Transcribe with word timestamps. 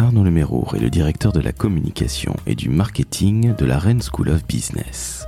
Arnaud 0.00 0.22
Lemérour 0.22 0.76
est 0.76 0.80
le 0.80 0.90
directeur 0.90 1.32
de 1.32 1.40
la 1.40 1.50
communication 1.50 2.36
et 2.46 2.54
du 2.54 2.68
marketing 2.68 3.56
de 3.56 3.64
la 3.64 3.80
Rennes 3.80 4.00
School 4.00 4.28
of 4.28 4.46
Business. 4.46 5.26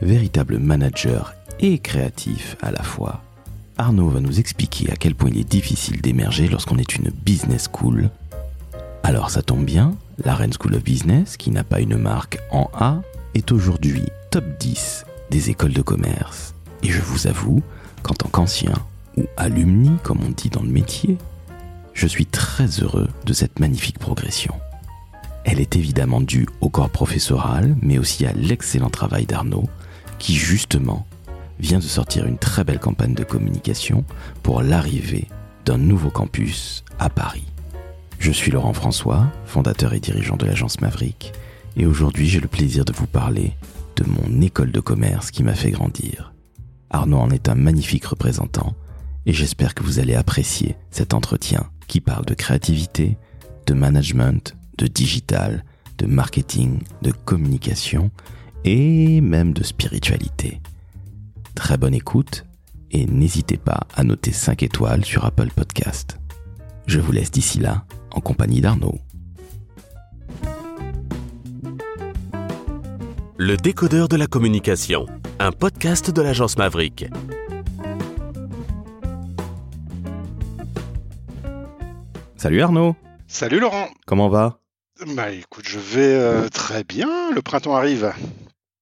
Véritable 0.00 0.58
manager 0.58 1.34
et 1.60 1.78
créatif 1.78 2.56
à 2.62 2.70
la 2.70 2.82
fois, 2.82 3.20
Arnaud 3.76 4.08
va 4.08 4.20
nous 4.20 4.40
expliquer 4.40 4.90
à 4.90 4.96
quel 4.96 5.14
point 5.14 5.28
il 5.28 5.38
est 5.38 5.48
difficile 5.48 6.00
d'émerger 6.00 6.48
lorsqu'on 6.48 6.78
est 6.78 6.96
une 6.96 7.10
business 7.10 7.68
school. 7.70 8.08
Alors 9.02 9.28
ça 9.28 9.42
tombe 9.42 9.66
bien, 9.66 9.94
la 10.24 10.34
Rennes 10.34 10.54
School 10.58 10.76
of 10.76 10.82
Business, 10.82 11.36
qui 11.36 11.50
n'a 11.50 11.62
pas 11.62 11.80
une 11.80 11.98
marque 11.98 12.38
en 12.50 12.70
A, 12.72 13.02
est 13.34 13.52
aujourd'hui 13.52 14.04
top 14.30 14.46
10 14.60 15.04
des 15.30 15.50
écoles 15.50 15.74
de 15.74 15.82
commerce. 15.82 16.54
Et 16.82 16.88
je 16.88 17.02
vous 17.02 17.26
avoue 17.26 17.62
qu'en 18.02 18.14
tant 18.14 18.30
qu'ancien, 18.30 18.72
ou 19.18 19.24
alumni 19.36 19.90
comme 20.02 20.20
on 20.26 20.30
dit 20.30 20.48
dans 20.48 20.62
le 20.62 20.70
métier, 20.70 21.18
je 21.94 22.06
suis 22.06 22.26
très 22.26 22.66
heureux 22.66 23.08
de 23.24 23.32
cette 23.32 23.60
magnifique 23.60 23.98
progression. 23.98 24.54
Elle 25.44 25.60
est 25.60 25.76
évidemment 25.76 26.20
due 26.20 26.48
au 26.60 26.68
corps 26.68 26.90
professoral, 26.90 27.76
mais 27.80 27.98
aussi 27.98 28.26
à 28.26 28.32
l'excellent 28.32 28.90
travail 28.90 29.26
d'Arnaud, 29.26 29.68
qui 30.18 30.34
justement 30.34 31.06
vient 31.60 31.78
de 31.78 31.84
sortir 31.84 32.26
une 32.26 32.38
très 32.38 32.64
belle 32.64 32.80
campagne 32.80 33.14
de 33.14 33.24
communication 33.24 34.04
pour 34.42 34.62
l'arrivée 34.62 35.28
d'un 35.64 35.78
nouveau 35.78 36.10
campus 36.10 36.84
à 36.98 37.08
Paris. 37.08 37.46
Je 38.18 38.32
suis 38.32 38.50
Laurent 38.50 38.72
François, 38.72 39.26
fondateur 39.44 39.92
et 39.92 40.00
dirigeant 40.00 40.36
de 40.36 40.46
l'agence 40.46 40.80
Maverick, 40.80 41.32
et 41.76 41.86
aujourd'hui 41.86 42.28
j'ai 42.28 42.40
le 42.40 42.48
plaisir 42.48 42.84
de 42.84 42.92
vous 42.92 43.06
parler 43.06 43.54
de 43.96 44.04
mon 44.04 44.40
école 44.40 44.72
de 44.72 44.80
commerce 44.80 45.30
qui 45.30 45.42
m'a 45.42 45.54
fait 45.54 45.70
grandir. 45.70 46.32
Arnaud 46.90 47.18
en 47.18 47.30
est 47.30 47.48
un 47.48 47.54
magnifique 47.54 48.06
représentant, 48.06 48.74
et 49.26 49.32
j'espère 49.32 49.74
que 49.74 49.82
vous 49.82 49.98
allez 49.98 50.14
apprécier 50.14 50.76
cet 50.90 51.14
entretien 51.14 51.68
qui 51.86 52.00
parle 52.00 52.24
de 52.24 52.34
créativité, 52.34 53.16
de 53.66 53.74
management, 53.74 54.56
de 54.78 54.86
digital, 54.86 55.64
de 55.98 56.06
marketing, 56.06 56.80
de 57.02 57.12
communication 57.12 58.10
et 58.64 59.20
même 59.20 59.52
de 59.52 59.62
spiritualité. 59.62 60.60
Très 61.54 61.76
bonne 61.76 61.94
écoute 61.94 62.44
et 62.90 63.06
n'hésitez 63.06 63.56
pas 63.56 63.86
à 63.94 64.04
noter 64.04 64.32
5 64.32 64.62
étoiles 64.62 65.04
sur 65.04 65.24
Apple 65.24 65.50
Podcast. 65.54 66.18
Je 66.86 67.00
vous 67.00 67.12
laisse 67.12 67.30
d'ici 67.30 67.58
là 67.58 67.84
en 68.10 68.20
compagnie 68.20 68.60
d'Arnaud. 68.60 68.98
Le 73.36 73.56
décodeur 73.56 74.08
de 74.08 74.16
la 74.16 74.26
communication, 74.26 75.06
un 75.40 75.50
podcast 75.50 76.10
de 76.10 76.22
l'agence 76.22 76.56
Maverick. 76.56 77.06
Salut 82.44 82.60
Arnaud, 82.60 82.94
Salut 83.26 83.58
Laurent. 83.58 83.88
comment 84.04 84.28
va? 84.28 84.58
Bah 85.16 85.30
écoute, 85.30 85.64
je 85.66 85.78
vais 85.78 86.14
euh, 86.14 86.50
très 86.50 86.84
bien. 86.84 87.08
Le 87.34 87.40
printemps 87.40 87.74
arrive. 87.74 88.12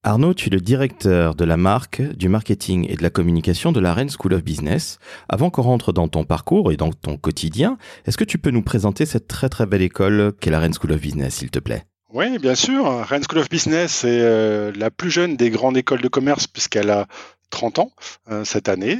Arnaud, 0.02 0.34
tu 0.34 0.48
es 0.48 0.50
le 0.50 0.60
directeur 0.60 1.36
de 1.36 1.44
la 1.44 1.56
marque, 1.56 2.02
du 2.02 2.28
marketing 2.28 2.90
et 2.90 2.96
de 2.96 3.04
la 3.04 3.10
communication 3.10 3.70
de 3.70 3.78
la 3.78 3.94
Rennes 3.94 4.10
School 4.10 4.34
of 4.34 4.42
Business. 4.42 4.98
Avant 5.28 5.50
qu'on 5.50 5.62
rentre 5.62 5.92
dans 5.92 6.08
ton 6.08 6.24
parcours 6.24 6.72
et 6.72 6.76
dans 6.76 6.90
ton 6.90 7.16
quotidien, 7.16 7.78
est-ce 8.04 8.16
que 8.16 8.24
tu 8.24 8.36
peux 8.36 8.50
nous 8.50 8.62
présenter 8.62 9.06
cette 9.06 9.28
très 9.28 9.48
très 9.48 9.66
belle 9.66 9.82
école 9.82 10.32
qu'est 10.40 10.50
la 10.50 10.58
Rennes 10.58 10.74
School 10.74 10.90
of 10.90 11.00
Business, 11.00 11.36
s'il 11.36 11.52
te 11.52 11.60
plaît? 11.60 11.84
Oui, 12.12 12.40
bien 12.40 12.56
sûr. 12.56 12.84
Rennes 13.06 13.22
School 13.22 13.38
of 13.38 13.48
Business 13.48 14.02
est 14.02 14.22
euh, 14.22 14.72
la 14.74 14.90
plus 14.90 15.12
jeune 15.12 15.36
des 15.36 15.50
grandes 15.50 15.76
écoles 15.76 16.02
de 16.02 16.08
commerce 16.08 16.48
puisqu'elle 16.48 16.90
a 16.90 17.06
30 17.52 17.78
ans 17.78 17.92
euh, 18.28 18.44
cette 18.44 18.68
année. 18.68 18.98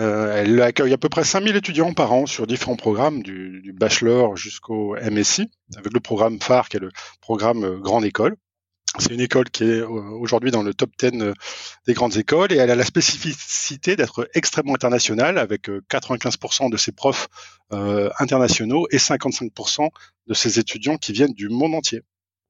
Euh, 0.00 0.34
elle 0.36 0.60
accueille 0.60 0.92
à 0.92 0.98
peu 0.98 1.08
près 1.08 1.22
5000 1.22 1.54
étudiants 1.54 1.92
par 1.92 2.12
an 2.12 2.26
sur 2.26 2.48
différents 2.48 2.76
programmes, 2.76 3.22
du, 3.22 3.72
bachelor 3.72 4.36
jusqu'au 4.36 4.96
MSI, 4.96 5.50
avec 5.76 5.92
le 5.92 6.00
programme 6.00 6.40
phare 6.40 6.68
qui 6.68 6.78
est 6.78 6.80
le 6.80 6.90
programme 7.20 7.64
euh, 7.64 7.78
Grande 7.78 8.04
École. 8.04 8.34
C'est 8.98 9.14
une 9.14 9.20
école 9.20 9.48
qui 9.48 9.64
est 9.64 9.80
aujourd'hui 9.80 10.50
dans 10.50 10.62
le 10.62 10.74
top 10.74 10.90
10 10.98 11.22
euh, 11.22 11.32
des 11.86 11.94
grandes 11.94 12.16
écoles 12.16 12.52
et 12.52 12.56
elle 12.56 12.70
a 12.70 12.76
la 12.76 12.84
spécificité 12.84 13.96
d'être 13.96 14.28
extrêmement 14.34 14.74
internationale 14.74 15.38
avec 15.38 15.70
euh, 15.70 15.80
95% 15.90 16.70
de 16.70 16.76
ses 16.76 16.92
profs 16.92 17.28
internationaux 18.18 18.86
et 18.90 18.98
55% 18.98 19.88
de 20.26 20.34
ses 20.34 20.58
étudiants 20.58 20.98
qui 20.98 21.12
viennent 21.12 21.32
du 21.32 21.48
monde 21.48 21.74
entier. 21.74 22.02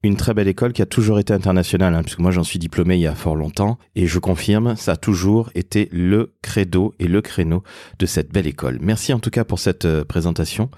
Une 0.05 0.17
très 0.17 0.33
belle 0.33 0.49
école 0.49 0.73
qui 0.73 0.81
a 0.81 0.85
toujours 0.85 1.17
été 1.17 1.33
internationale, 1.33 1.95
hein, 1.95 2.03
puisque 2.03 2.19
moi 2.19 2.31
j'en 2.31 2.43
suis 2.43 2.59
diplômé 2.59 2.95
il 2.95 2.99
y 2.99 3.07
a 3.07 3.15
fort 3.15 3.37
longtemps, 3.37 3.77
et 3.95 4.05
je 4.05 4.19
confirme, 4.19 4.75
ça 4.75 4.91
a 4.91 4.95
toujours 4.97 5.49
été 5.55 5.87
le 5.93 6.33
credo 6.41 6.93
et 6.99 7.07
le 7.07 7.21
créneau 7.21 7.63
de 7.99 8.05
cette 8.05 8.33
belle 8.33 8.45
école. 8.45 8.79
Merci 8.81 9.13
en 9.13 9.19
tout 9.19 9.29
cas 9.29 9.45
pour 9.45 9.59
cette 9.59 9.85
euh, 9.85 10.03
présentation. 10.03 10.69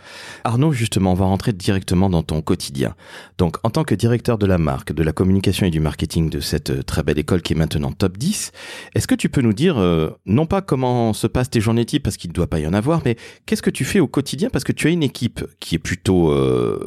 Arnaud, 0.44 0.74
justement, 0.74 1.14
on 1.14 1.16
va 1.16 1.26
rentrer 1.26 1.54
directement 1.54 2.08
dans 2.12 2.22
ton 2.22 2.44
quotidien. 2.44 2.94
Donc, 3.40 3.58
en 3.64 3.72
tant 3.72 3.84
que 3.84 3.96
directeur 3.96 4.38
de 4.38 4.46
la 4.46 4.60
marque, 4.60 4.94
de 4.94 5.02
la 5.02 5.12
communication 5.12 5.66
et 5.66 5.72
du 5.72 5.80
marketing 5.80 6.30
de 6.30 6.40
cette 6.40 6.70
euh, 6.70 6.84
très 6.84 7.02
belle 7.02 7.18
école 7.18 7.42
qui 7.42 7.54
est 7.54 7.58
maintenant 7.58 7.94
top 7.94 8.20
10, 8.20 8.52
est-ce 8.94 9.08
que 9.08 9.16
tu 9.16 9.30
peux 9.30 9.42
nous 9.42 9.54
dire, 9.54 9.80
euh, 9.80 10.12
non 10.28 10.46
pas 10.46 10.62
comment 10.62 11.14
se 11.14 11.26
passent 11.26 11.50
tes 11.50 11.62
journées 11.62 11.86
types, 11.86 12.04
parce 12.04 12.18
qu'il 12.18 12.30
ne 12.30 12.36
doit 12.36 12.46
pas 12.46 12.60
y 12.60 12.68
en 12.68 12.74
avoir, 12.76 13.02
mais 13.06 13.16
qu'est-ce 13.48 13.64
que 13.64 13.72
tu 13.72 13.86
fais 13.86 14.00
au 14.00 14.08
quotidien? 14.08 14.52
Parce 14.52 14.64
que 14.64 14.72
tu 14.72 14.86
as 14.86 14.92
une 14.92 15.02
équipe 15.02 15.44
qui 15.60 15.74
est 15.74 15.80
plutôt 15.80 16.32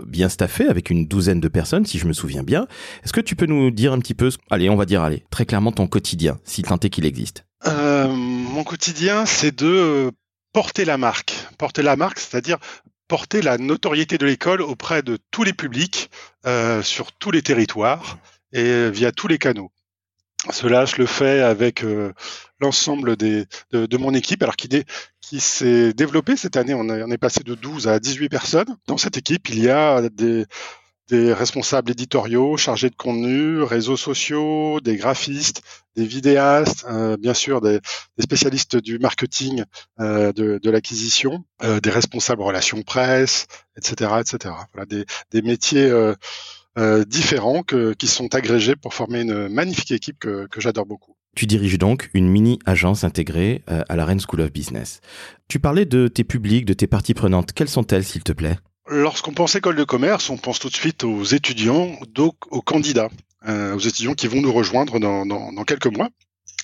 bien 0.06 0.28
staffée, 0.28 0.69
avec 0.69 0.91
une 0.91 1.06
douzaine 1.06 1.41
de 1.41 1.48
personnes, 1.48 1.84
si 1.84 1.98
je 1.98 2.06
me 2.06 2.12
souviens 2.12 2.28
bien. 2.43 2.66
Est-ce 3.05 3.12
que 3.12 3.21
tu 3.21 3.37
peux 3.37 3.47
nous 3.47 3.71
dire 3.71 3.93
un 3.93 3.99
petit 3.99 4.15
peu, 4.15 4.31
allez, 4.50 4.71
on 4.71 4.77
va 4.77 4.84
dire, 4.84 5.03
allez, 5.03 5.25
très 5.31 5.47
clairement 5.47 5.72
ton 5.72 5.87
quotidien, 5.87 6.39
si 6.44 6.62
tant 6.62 6.78
est 6.78 6.91
qu'il 6.91 7.06
existe 7.06 7.44
Euh, 7.66 8.09
mon 8.09 8.65
quotidien, 8.65 9.27
c'est 9.27 9.56
de 9.56 9.66
euh, 9.66 10.11
porter 10.53 10.84
la 10.84 10.99
marque. 10.99 11.34
Porter 11.59 11.83
la 11.83 11.97
marque, 11.97 12.19
c'est-à-dire 12.19 12.59
porter 13.09 13.43
la 13.43 13.59
notoriété 13.59 14.19
de 14.19 14.27
l'école 14.27 14.61
auprès 14.61 15.03
de 15.03 15.19
tous 15.31 15.43
les 15.43 15.53
publics, 15.55 16.11
euh, 16.47 16.83
sur 16.83 17.12
tous 17.12 17.31
les 17.31 17.43
territoires 17.43 18.19
et 18.53 18.91
via 18.91 19.12
tous 19.12 19.28
les 19.28 19.39
canaux. 19.39 19.71
Cela, 20.50 20.84
je 20.84 20.97
le 20.97 21.06
fais 21.06 21.41
avec 21.41 21.84
l'ensemble 22.60 23.16
de, 23.16 23.47
mon 23.99 24.15
équipe, 24.15 24.43
alors 24.43 24.56
qui, 24.56 24.69
qui 25.21 25.41
s'est 25.41 25.93
développée 25.93 26.37
cette 26.37 26.56
année. 26.56 26.75
On 26.75 27.10
est 27.10 27.19
passé 27.19 27.43
de 27.45 27.55
12 27.55 27.89
à 27.89 27.99
18 27.99 28.28
personnes. 28.28 28.77
Dans 28.87 28.97
cette 28.97 29.16
équipe, 29.16 29.49
il 29.50 29.62
y 29.62 29.69
a 29.69 30.09
des, 30.09 30.47
des 31.08 31.32
responsables 31.32 31.91
éditoriaux, 31.91 32.56
chargés 32.56 32.91
de 32.91 32.94
contenu, 32.94 33.62
réseaux 33.62 33.96
sociaux, 33.96 34.80
des 34.80 34.96
graphistes, 34.96 35.62
des 35.96 36.04
vidéastes, 36.04 36.86
euh, 36.88 37.16
bien 37.16 37.34
sûr 37.34 37.60
des, 37.60 37.80
spécialistes 38.20 38.76
du 38.76 38.98
marketing, 38.98 39.64
euh, 40.00 40.32
de, 40.32 40.70
l'acquisition, 40.70 41.44
euh, 41.64 41.80
des 41.80 41.91
responsables 41.91 42.42
relations 42.42 42.82
presse, 42.82 43.47
etc., 43.76 44.12
etc. 44.20 44.54
Voilà 44.74 44.86
des, 44.86 45.42
métiers 45.42 45.91
différents 47.06 47.62
qui 47.62 48.06
sont 48.06 48.34
agrégés 48.34 48.76
pour 48.76 48.94
former 48.94 49.22
une 49.22 49.48
magnifique 49.48 49.91
équipe 49.91 50.18
que, 50.20 50.47
que 50.47 50.60
j'adore 50.60 50.86
beaucoup. 50.86 51.14
Tu 51.34 51.47
diriges 51.47 51.78
donc 51.78 52.10
une 52.14 52.28
mini-agence 52.28 53.04
intégrée 53.04 53.62
à 53.66 53.97
la 53.97 54.04
Rennes 54.04 54.20
School 54.20 54.42
of 54.42 54.52
Business. 54.52 55.00
Tu 55.48 55.58
parlais 55.58 55.86
de 55.86 56.08
tes 56.08 56.24
publics, 56.24 56.64
de 56.64 56.74
tes 56.74 56.86
parties 56.86 57.14
prenantes. 57.14 57.52
Quelles 57.52 57.68
sont-elles, 57.68 58.04
s'il 58.04 58.22
te 58.22 58.32
plaît? 58.32 58.58
Lorsqu'on 58.91 59.32
pense 59.32 59.54
école 59.54 59.76
de 59.76 59.84
commerce, 59.84 60.31
on 60.31 60.38
pense 60.38 60.59
tout 60.59 60.71
de 60.71 60.75
suite 60.75 61.04
aux 61.04 61.25
étudiants, 61.25 61.99
donc 62.09 62.34
aux 62.50 62.62
candidats, 62.62 63.10
euh, 63.47 63.75
aux 63.75 63.81
étudiants 63.81 64.15
qui 64.15 64.28
vont 64.28 64.41
nous 64.41 64.53
rejoindre 64.53 64.99
dans, 64.99 65.65
quelques 65.65 65.87
mois 65.87 66.09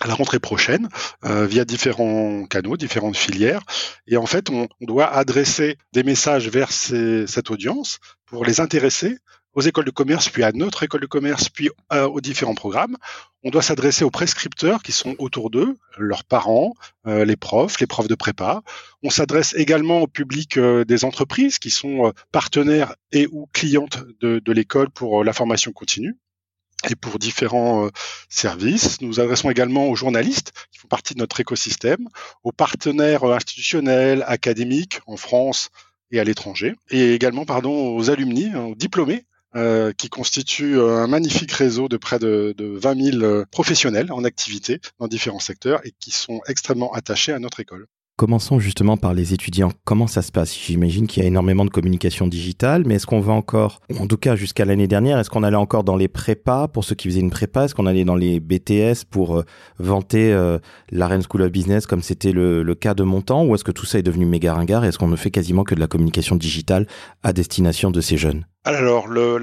à 0.00 0.06
la 0.06 0.14
rentrée 0.14 0.38
prochaine 0.38 0.88
euh, 1.24 1.46
via 1.46 1.66
différents 1.66 2.46
canaux, 2.46 2.78
différentes 2.78 3.16
filières. 3.16 3.62
Et 4.06 4.16
en 4.16 4.24
fait, 4.24 4.48
on, 4.48 4.68
doit 4.80 5.06
adresser 5.06 5.76
des 5.92 6.02
messages 6.02 6.48
vers 6.48 6.72
cette 6.72 7.50
audience 7.50 7.98
pour 8.24 8.46
les 8.46 8.60
intéresser 8.60 9.18
aux 9.54 9.60
écoles 9.60 9.84
de 9.84 9.90
commerce, 9.90 10.28
puis 10.28 10.42
à 10.42 10.52
notre 10.52 10.82
école 10.82 11.00
de 11.00 11.06
commerce, 11.06 11.48
puis 11.48 11.70
euh, 11.92 12.06
aux 12.06 12.20
différents 12.20 12.54
programmes. 12.54 12.96
On 13.44 13.50
doit 13.50 13.62
s'adresser 13.62 14.04
aux 14.04 14.10
prescripteurs 14.10 14.82
qui 14.82 14.92
sont 14.92 15.14
autour 15.18 15.50
d'eux, 15.50 15.76
leurs 15.98 16.24
parents, 16.24 16.74
euh, 17.06 17.24
les 17.24 17.36
profs, 17.36 17.78
les 17.78 17.86
profs 17.86 18.08
de 18.08 18.14
prépa. 18.14 18.62
On 19.02 19.10
s'adresse 19.10 19.54
également 19.54 20.00
au 20.00 20.06
public 20.06 20.56
euh, 20.56 20.84
des 20.84 21.04
entreprises 21.04 21.58
qui 21.58 21.70
sont 21.70 22.12
partenaires 22.32 22.94
et 23.12 23.28
ou 23.30 23.46
clientes 23.52 24.02
de, 24.20 24.52
l'école 24.52 24.90
pour 24.90 25.24
la 25.24 25.32
formation 25.32 25.72
continue 25.72 26.16
et 26.88 26.94
pour 26.94 27.18
différents 27.18 27.88
services. 28.28 29.00
Nous 29.00 29.18
adressons 29.18 29.50
également 29.50 29.88
aux 29.88 29.96
journalistes 29.96 30.52
qui 30.70 30.78
font 30.78 30.88
partie 30.88 31.14
de 31.14 31.18
notre 31.18 31.40
écosystème, 31.40 32.08
aux 32.44 32.52
partenaires 32.52 33.24
institutionnels, 33.24 34.24
académiques 34.26 35.00
en 35.06 35.16
France 35.16 35.70
et 36.10 36.20
à 36.20 36.24
l'étranger, 36.24 36.74
et 36.90 37.14
également 37.14 37.46
pardon 37.46 37.96
aux 37.96 38.10
alumni, 38.10 38.54
aux 38.54 38.74
diplômés 38.74 39.24
euh, 39.56 39.92
qui 39.92 40.08
constituent 40.08 40.78
euh, 40.78 40.96
un 40.96 41.06
magnifique 41.06 41.52
réseau 41.52 41.88
de 41.88 41.96
près 41.96 42.18
de, 42.18 42.54
de 42.56 42.66
20 42.66 43.12
000 43.12 43.22
euh, 43.22 43.44
professionnels 43.50 44.10
en 44.10 44.24
activité 44.24 44.80
dans 44.98 45.06
différents 45.06 45.38
secteurs 45.38 45.80
et 45.86 45.92
qui 46.00 46.10
sont 46.10 46.40
extrêmement 46.48 46.92
attachés 46.92 47.32
à 47.32 47.38
notre 47.38 47.60
école. 47.60 47.86
Commençons 48.16 48.60
justement 48.60 48.96
par 48.96 49.12
les 49.12 49.34
étudiants. 49.34 49.72
Comment 49.84 50.06
ça 50.06 50.22
se 50.22 50.30
passe? 50.30 50.56
J'imagine 50.56 51.08
qu'il 51.08 51.22
y 51.22 51.26
a 51.26 51.28
énormément 51.28 51.64
de 51.64 51.70
communication 51.70 52.28
digitale, 52.28 52.84
mais 52.86 52.94
est-ce 52.94 53.06
qu'on 53.06 53.20
va 53.20 53.32
encore, 53.32 53.80
en 53.98 54.06
tout 54.06 54.16
cas 54.16 54.36
jusqu'à 54.36 54.64
l'année 54.64 54.86
dernière, 54.86 55.18
est-ce 55.18 55.30
qu'on 55.30 55.42
allait 55.42 55.56
encore 55.56 55.82
dans 55.82 55.96
les 55.96 56.06
prépas? 56.06 56.68
Pour 56.68 56.84
ceux 56.84 56.94
qui 56.94 57.08
faisaient 57.08 57.20
une 57.20 57.30
prépa 57.30 57.64
Est-ce 57.64 57.74
qu'on 57.74 57.86
allait 57.86 58.04
dans 58.04 58.14
les 58.14 58.38
BTS 58.38 59.04
pour 59.10 59.42
vanter 59.78 60.32
euh, 60.32 60.58
School 60.92 61.42
of 61.42 61.50
Business 61.50 61.86
comme 61.86 62.02
c'était 62.02 62.32
le, 62.32 62.62
le 62.62 62.74
cas 62.76 62.94
de 62.94 63.02
mon 63.02 63.20
temps? 63.20 63.44
Ou 63.44 63.54
est-ce 63.56 63.64
que 63.64 63.72
tout 63.72 63.86
ça 63.86 63.98
est 63.98 64.04
devenu 64.04 64.26
méga 64.26 64.54
ringard 64.54 64.84
et 64.84 64.88
est-ce 64.88 64.98
qu'on 64.98 65.08
ne 65.08 65.16
fait 65.16 65.32
quasiment 65.32 65.64
que 65.64 65.74
de 65.74 65.80
la 65.80 65.88
communication 65.88 66.36
digitale 66.36 66.86
à 67.24 67.32
destination 67.32 67.90
de 67.90 68.00
ces 68.00 68.16
jeunes? 68.16 68.44
Alors, 68.66 69.08
le, 69.08 69.36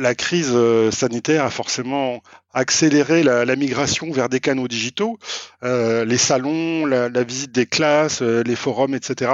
la 0.00 0.14
crise 0.16 0.50
euh, 0.52 0.90
sanitaire 0.90 1.44
a 1.44 1.50
forcément 1.50 2.22
accéléré 2.52 3.22
la, 3.22 3.56
migration 3.56 4.10
vers 4.10 4.28
des 4.28 4.40
canaux 4.40 4.66
digitaux, 4.66 5.18
euh, 5.62 6.04
les 6.04 6.18
salons, 6.18 6.84
la, 6.84 7.08
la, 7.08 7.22
visite 7.22 7.52
des 7.52 7.66
classes, 7.66 8.20
euh, 8.20 8.42
les 8.42 8.56
forums, 8.56 8.94
etc. 8.94 9.30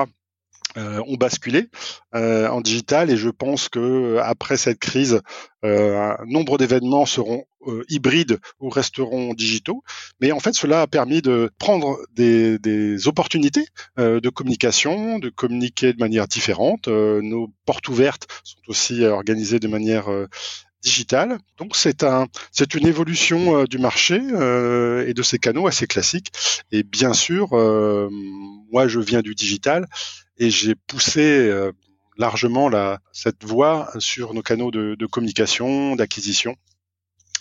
Euh, 0.77 1.03
ont 1.09 1.17
basculé 1.17 1.69
euh, 2.15 2.47
en 2.47 2.61
digital 2.61 3.11
et 3.11 3.17
je 3.17 3.29
pense 3.29 3.69
que 3.69 4.19
après 4.23 4.57
cette 4.57 4.79
crise, 4.79 5.21
euh, 5.65 6.15
nombre 6.27 6.59
d'événements 6.59 7.07
seront 7.07 7.45
hybrides 7.89 8.39
ou 8.61 8.71
resteront 8.71 9.35
digitaux. 9.35 9.83
Mais 10.21 10.33
en 10.33 10.39
fait, 10.39 10.55
cela 10.55 10.83
a 10.83 10.87
permis 10.87 11.23
de 11.23 11.51
prendre 11.59 11.99
des, 12.15 12.59
des 12.59 13.07
opportunités 13.07 13.67
de 13.99 14.29
communication, 14.31 15.19
de 15.19 15.29
communiquer 15.29 15.93
de 15.93 15.99
manière 15.99 16.27
différente. 16.27 16.89
nos 16.89 17.53
portes 17.67 17.87
ouvertes 17.89 18.29
sont 18.45 18.63
aussi 18.69 19.05
organisées 19.05 19.59
de 19.59 19.69
manière 19.69 20.09
digitale. 20.83 21.39
Donc 21.59 21.77
c'est 21.77 22.03
un, 22.03 22.29
c'est 22.51 22.75
une 22.75 22.87
évolution 22.87 23.65
du 23.65 23.77
marché 23.77 24.17
et 24.17 25.13
de 25.13 25.23
ces 25.23 25.39
canaux 25.39 25.67
assez 25.67 25.87
classiques. 25.87 26.33
Et 26.73 26.83
bien 26.83 27.13
sûr, 27.13 27.51
moi 28.73 28.89
je 28.89 29.01
viens 29.01 29.21
du 29.21 29.35
digital 29.35 29.87
et 30.41 30.51
j'ai 30.51 30.75
poussé 30.75 31.21
euh, 31.21 31.71
largement 32.17 32.69
la, 32.69 32.99
cette 33.13 33.45
voie 33.45 33.91
sur 33.99 34.35
nos 34.35 34.43
canaux 34.43 34.73
de, 34.73 35.07
communication, 35.07 35.95
d'acquisition 35.95 36.57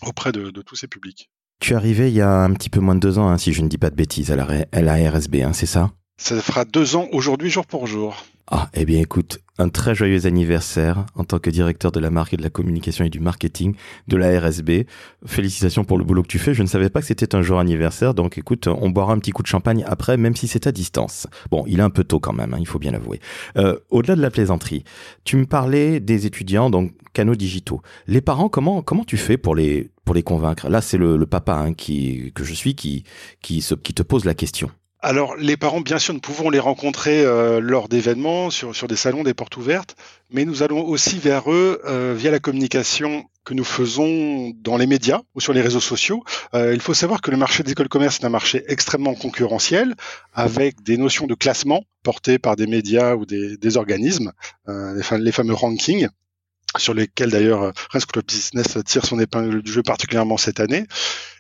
auprès 0.06 0.32
de, 0.32 0.52
tous 0.62 0.76
ces 0.76 0.88
publics. 0.88 1.32
Tu 1.60 1.74
es 1.74 1.76
arrivé 1.76 2.10
il 2.10 2.16
y 2.16 2.22
a 2.22 2.32
un 2.32 2.54
petit 2.54 2.70
peu 2.70 2.80
moins 2.80 2.96
de 2.96 3.00
deux 3.00 3.18
ans, 3.18 3.30
hein, 3.30 3.38
si 3.38 3.54
je 3.54 3.62
ne 3.62 3.68
dis 3.68 3.78
pas 3.78 3.90
de 3.90 3.96
bêtises, 3.96 4.32
à 4.32 4.36
la, 4.36 4.48
à 4.72 4.82
la 4.82 5.12
RSB, 5.12 5.38
hein, 5.38 5.54
c'est 5.54 5.66
ça? 5.66 5.92
Ça 6.20 6.40
fera 6.42 6.66
deux 6.66 6.98
ans 6.98 7.08
aujourd'hui, 7.14 7.50
jour 7.50 7.66
pour 7.66 7.88
jour. 7.88 8.26
Ah, 8.52 8.70
eh 8.74 8.84
bien 8.84 9.00
écoute, 9.00 9.40
un 9.58 9.70
très 9.70 9.96
joyeux 9.96 10.26
anniversaire 10.26 11.06
en 11.16 11.24
tant 11.24 11.40
que 11.40 11.50
directeur 11.50 11.94
de 11.94 12.00
la 12.02 12.10
marque 12.10 12.34
et 12.34 12.38
de 12.38 12.42
la 12.42 12.50
communication 12.50 13.06
et 13.06 13.10
du 13.10 13.22
marketing 13.22 13.74
de 14.10 14.18
la 14.18 14.38
RSB. 14.38 14.86
Félicitations 15.26 15.86
pour 15.86 15.98
le 15.98 16.04
boulot 16.04 16.22
que 16.24 16.28
tu 16.28 16.40
fais. 16.40 16.54
Je 16.54 16.62
ne 16.62 16.68
savais 16.68 16.90
pas 16.90 17.00
que 17.00 17.08
c'était 17.08 17.36
un 17.36 17.42
jour 17.42 17.58
anniversaire, 17.58 18.14
donc 18.14 18.38
écoute, 18.38 18.68
on 18.68 18.90
boira 18.90 19.14
un 19.14 19.20
petit 19.20 19.32
coup 19.32 19.44
de 19.44 19.48
champagne 19.48 19.86
après, 19.88 20.18
même 20.18 20.36
si 20.36 20.50
c'est 20.50 20.68
à 20.68 20.74
distance. 20.74 21.26
Bon, 21.52 21.64
il 21.68 21.80
est 21.80 21.84
un 21.84 21.90
peu 21.90 22.04
tôt 22.04 22.20
quand 22.20 22.34
même, 22.34 22.54
hein, 22.54 22.60
il 22.60 22.68
faut 22.68 22.80
bien 22.80 22.92
l'avouer. 22.92 23.22
Euh, 23.56 23.80
Au-delà 23.90 24.18
de 24.18 24.22
la 24.22 24.30
plaisanterie, 24.30 24.84
tu 25.24 25.38
me 25.38 25.46
parlais 25.46 26.02
des 26.02 26.26
étudiants, 26.26 26.70
donc 26.70 26.92
canaux 27.14 27.36
digitaux. 27.36 27.82
Les 28.08 28.20
parents, 28.20 28.50
comment 28.50 28.82
comment 28.82 29.06
tu 29.06 29.16
fais 29.16 29.38
pour 29.38 29.56
les 29.56 29.90
pour 30.04 30.16
les 30.16 30.24
convaincre? 30.24 30.68
Là, 30.68 30.82
c'est 30.82 30.98
le, 30.98 31.16
le, 31.16 31.26
papa 31.26 31.54
hein, 31.54 31.74
qui 31.74 32.34
que 32.36 32.44
je 32.44 32.54
suis 32.54 32.76
qui 32.76 33.06
qui, 33.42 33.62
se, 33.62 33.74
qui 33.74 33.94
te 33.94 34.04
pose 34.04 34.26
la 34.26 34.34
question. 34.34 34.70
Alors, 35.02 35.38
les 35.38 35.56
parents, 35.56 35.80
bien 35.80 35.98
sûr, 35.98 36.14
nous 36.14 36.20
pouvons 36.20 36.50
les 36.50 36.60
rencontrer 36.60 37.24
euh, 37.24 37.62
lors 37.62 37.88
d'événements, 37.88 38.50
sur, 38.50 38.74
des 38.86 38.98
salons, 38.98 39.24
des 39.24 39.34
portes 39.34 39.56
ouvertes, 39.56 39.96
mais 40.30 40.44
nous 40.44 40.62
allons 40.62 40.86
aussi 40.86 41.20
vers 41.20 41.50
eux 41.50 41.82
euh, 41.86 42.14
via 42.18 42.32
la 42.32 42.40
communication 42.40 43.24
que 43.46 43.54
nous 43.54 43.64
faisons 43.64 44.52
dans 44.62 44.76
les 44.76 44.88
médias 44.88 45.22
ou 45.36 45.40
sur 45.40 45.54
les 45.54 45.62
réseaux 45.62 45.80
sociaux. 45.80 46.22
Euh, 46.54 46.74
il 46.74 46.82
faut 46.82 46.94
savoir 46.94 47.22
que 47.22 47.32
le 47.32 47.38
marché 47.38 47.64
des 47.64 47.72
écoles 47.72 47.86
de 47.86 47.90
commerce 47.90 48.20
est 48.20 48.26
un 48.26 48.30
marché 48.30 48.66
extrêmement 48.68 49.16
concurrentiel, 49.16 49.96
avec 50.34 50.84
des 50.84 50.98
notions 50.98 51.28
de 51.28 51.34
classement 51.34 51.86
portées 52.04 52.38
par 52.38 52.58
des 52.58 52.68
médias 52.68 53.16
ou 53.16 53.26
des, 53.26 53.78
organismes, 53.78 54.34
les 54.68 55.32
fameux 55.32 55.54
rankings 55.54 56.10
sur 56.78 56.94
lesquels 56.94 57.32
d'ailleurs 57.32 57.74
School 57.92 58.18
of 58.18 58.26
Business 58.26 58.78
tire 58.86 59.06
son 59.06 59.20
épingle 59.20 59.62
du 59.62 59.72
jeu 59.72 59.84
particulièrement 59.84 60.38
cette 60.38 60.60
année. 60.60 60.86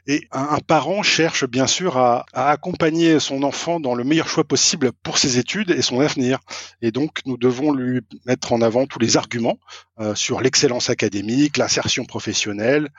Et 0.07 0.27
un, 0.31 0.57
parent 0.57 1.03
cherche 1.03 1.45
bien 1.45 1.67
sûr 1.67 1.97
à, 1.97 2.25
accompagner 2.33 3.19
son 3.19 3.43
enfant 3.43 3.79
dans 3.79 3.93
le 3.93 4.03
meilleur 4.03 4.27
choix 4.27 4.43
possible 4.43 4.91
pour 5.03 5.19
ses 5.19 5.37
études 5.37 5.69
et 5.69 5.83
son 5.83 5.99
avenir. 5.99 6.39
Et 6.81 6.91
donc 6.91 7.19
nous 7.27 7.37
devons 7.37 7.71
lui 7.71 8.01
mettre 8.25 8.53
en 8.53 8.61
avant 8.61 8.87
tous 8.87 8.97
les 8.97 9.17
arguments 9.17 9.59
euh, 9.99 10.15
sur 10.15 10.41
l'excellence 10.41 10.89
académique, 10.89 11.57
l'insertion 11.57 12.05
professionnelle, 12.05 12.89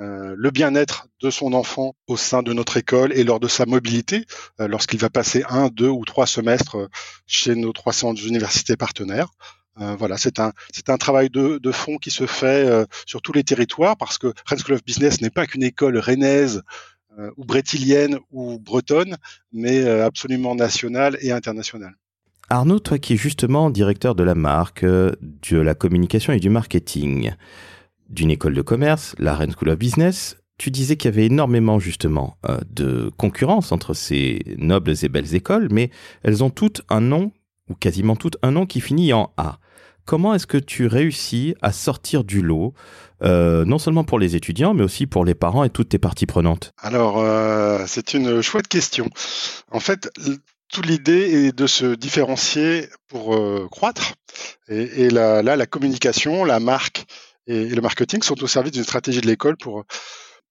euh, 0.00 0.34
le 0.36 0.50
bien-être 0.52 1.08
de 1.20 1.30
son 1.30 1.54
enfant 1.54 1.96
au 2.06 2.16
sein 2.16 2.44
de 2.44 2.52
notre 2.52 2.76
école 2.76 3.12
et 3.14 3.24
lors 3.24 3.40
de 3.40 3.48
sa 3.48 3.66
mobilité, 3.66 4.24
euh, 4.60 4.68
lorsqu'il 4.68 5.00
va 5.00 5.10
passer 5.10 5.42
un, 5.48 5.68
deux 5.68 5.88
ou 5.88 6.04
trois 6.04 6.26
semestres 6.26 6.76
chez 7.26 7.56
nos 7.56 7.72
300 7.72 8.14
universités 8.14 8.76
partenaires. 8.76 9.30
Euh, 9.78 9.94
voilà, 9.96 10.16
c'est 10.18 10.40
un 10.40 10.52
c'est 10.72 10.90
un 10.90 10.96
travail 10.96 11.30
de, 11.30 11.72
fond 11.72 11.96
qui 11.98 12.10
se 12.10 12.26
fait 12.26 12.68
euh, 12.68 12.84
sur 13.06 13.22
tous 13.22 13.32
les 13.32 13.44
territoires 13.44 13.96
parce 13.96 14.18
que 14.18 14.32
Rennes 14.46 14.58
School 14.58 14.74
of 14.74 14.84
Business 14.84 15.20
n'est 15.20 15.30
pas 15.30 15.46
qu'une 15.46 15.62
école 15.62 15.96
rennaise 15.98 16.62
euh, 17.18 17.30
ou 17.36 17.44
brétilienne 17.44 18.18
ou 18.30 18.58
bretonne, 18.58 19.16
mais 19.52 19.88
absolument 19.88 20.54
nationale 20.54 21.16
et 21.20 21.32
internationale. 21.32 21.94
Arnaud, 22.48 22.80
toi 22.80 22.98
qui 22.98 23.14
es 23.14 23.16
justement 23.16 23.70
directeur 23.70 24.16
de 24.16 24.24
la 24.24 24.34
marque, 24.34 24.84
de 24.84 25.56
la 25.56 25.74
communication 25.74 26.32
et 26.32 26.40
du 26.40 26.50
marketing 26.50 27.32
d'une 28.08 28.32
école 28.32 28.54
de 28.54 28.62
commerce, 28.62 29.14
la 29.20 29.36
Rennes 29.36 29.52
School 29.56 29.68
of 29.68 29.78
Business, 29.78 30.36
tu 30.58 30.72
disais 30.72 30.96
qu'il 30.96 31.10
y 31.10 31.14
avait 31.14 31.26
énormément 31.26 31.78
justement 31.78 32.36
de 32.68 33.12
concurrence 33.16 33.70
entre 33.70 33.94
ces 33.94 34.40
nobles 34.58 34.94
et 35.02 35.08
belles 35.08 35.36
écoles, 35.36 35.68
mais 35.70 35.90
elles 36.24 36.42
ont 36.42 36.50
toutes 36.50 36.82
un 36.88 37.00
nom 37.00 37.30
ou 37.70 37.74
quasiment 37.74 38.16
toutes 38.16 38.36
un 38.42 38.50
nom 38.50 38.66
qui 38.66 38.80
finit 38.80 39.12
en 39.12 39.32
A. 39.36 39.58
Comment 40.04 40.34
est-ce 40.34 40.46
que 40.46 40.58
tu 40.58 40.86
réussis 40.86 41.54
à 41.62 41.72
sortir 41.72 42.24
du 42.24 42.42
lot, 42.42 42.74
euh, 43.22 43.64
non 43.64 43.78
seulement 43.78 44.02
pour 44.02 44.18
les 44.18 44.34
étudiants, 44.34 44.74
mais 44.74 44.82
aussi 44.82 45.06
pour 45.06 45.24
les 45.24 45.34
parents 45.34 45.62
et 45.62 45.70
toutes 45.70 45.90
tes 45.90 45.98
parties 45.98 46.26
prenantes? 46.26 46.72
Alors, 46.78 47.18
euh, 47.18 47.84
c'est 47.86 48.14
une 48.14 48.42
chouette 48.42 48.66
question. 48.66 49.08
En 49.70 49.78
fait, 49.78 50.10
toute 50.68 50.86
l'idée 50.86 51.46
est 51.46 51.56
de 51.56 51.66
se 51.66 51.94
différencier 51.94 52.88
pour 53.08 53.34
euh, 53.34 53.68
croître. 53.70 54.14
Et, 54.68 55.04
et 55.04 55.10
là, 55.10 55.42
la 55.42 55.66
communication, 55.66 56.44
la 56.44 56.60
marque 56.60 57.06
et, 57.46 57.68
le 57.68 57.80
marketing 57.80 58.22
sont 58.22 58.42
au 58.42 58.46
service 58.46 58.72
d'une 58.72 58.84
stratégie 58.84 59.20
de 59.20 59.26
l'école 59.26 59.56
pour 59.56 59.84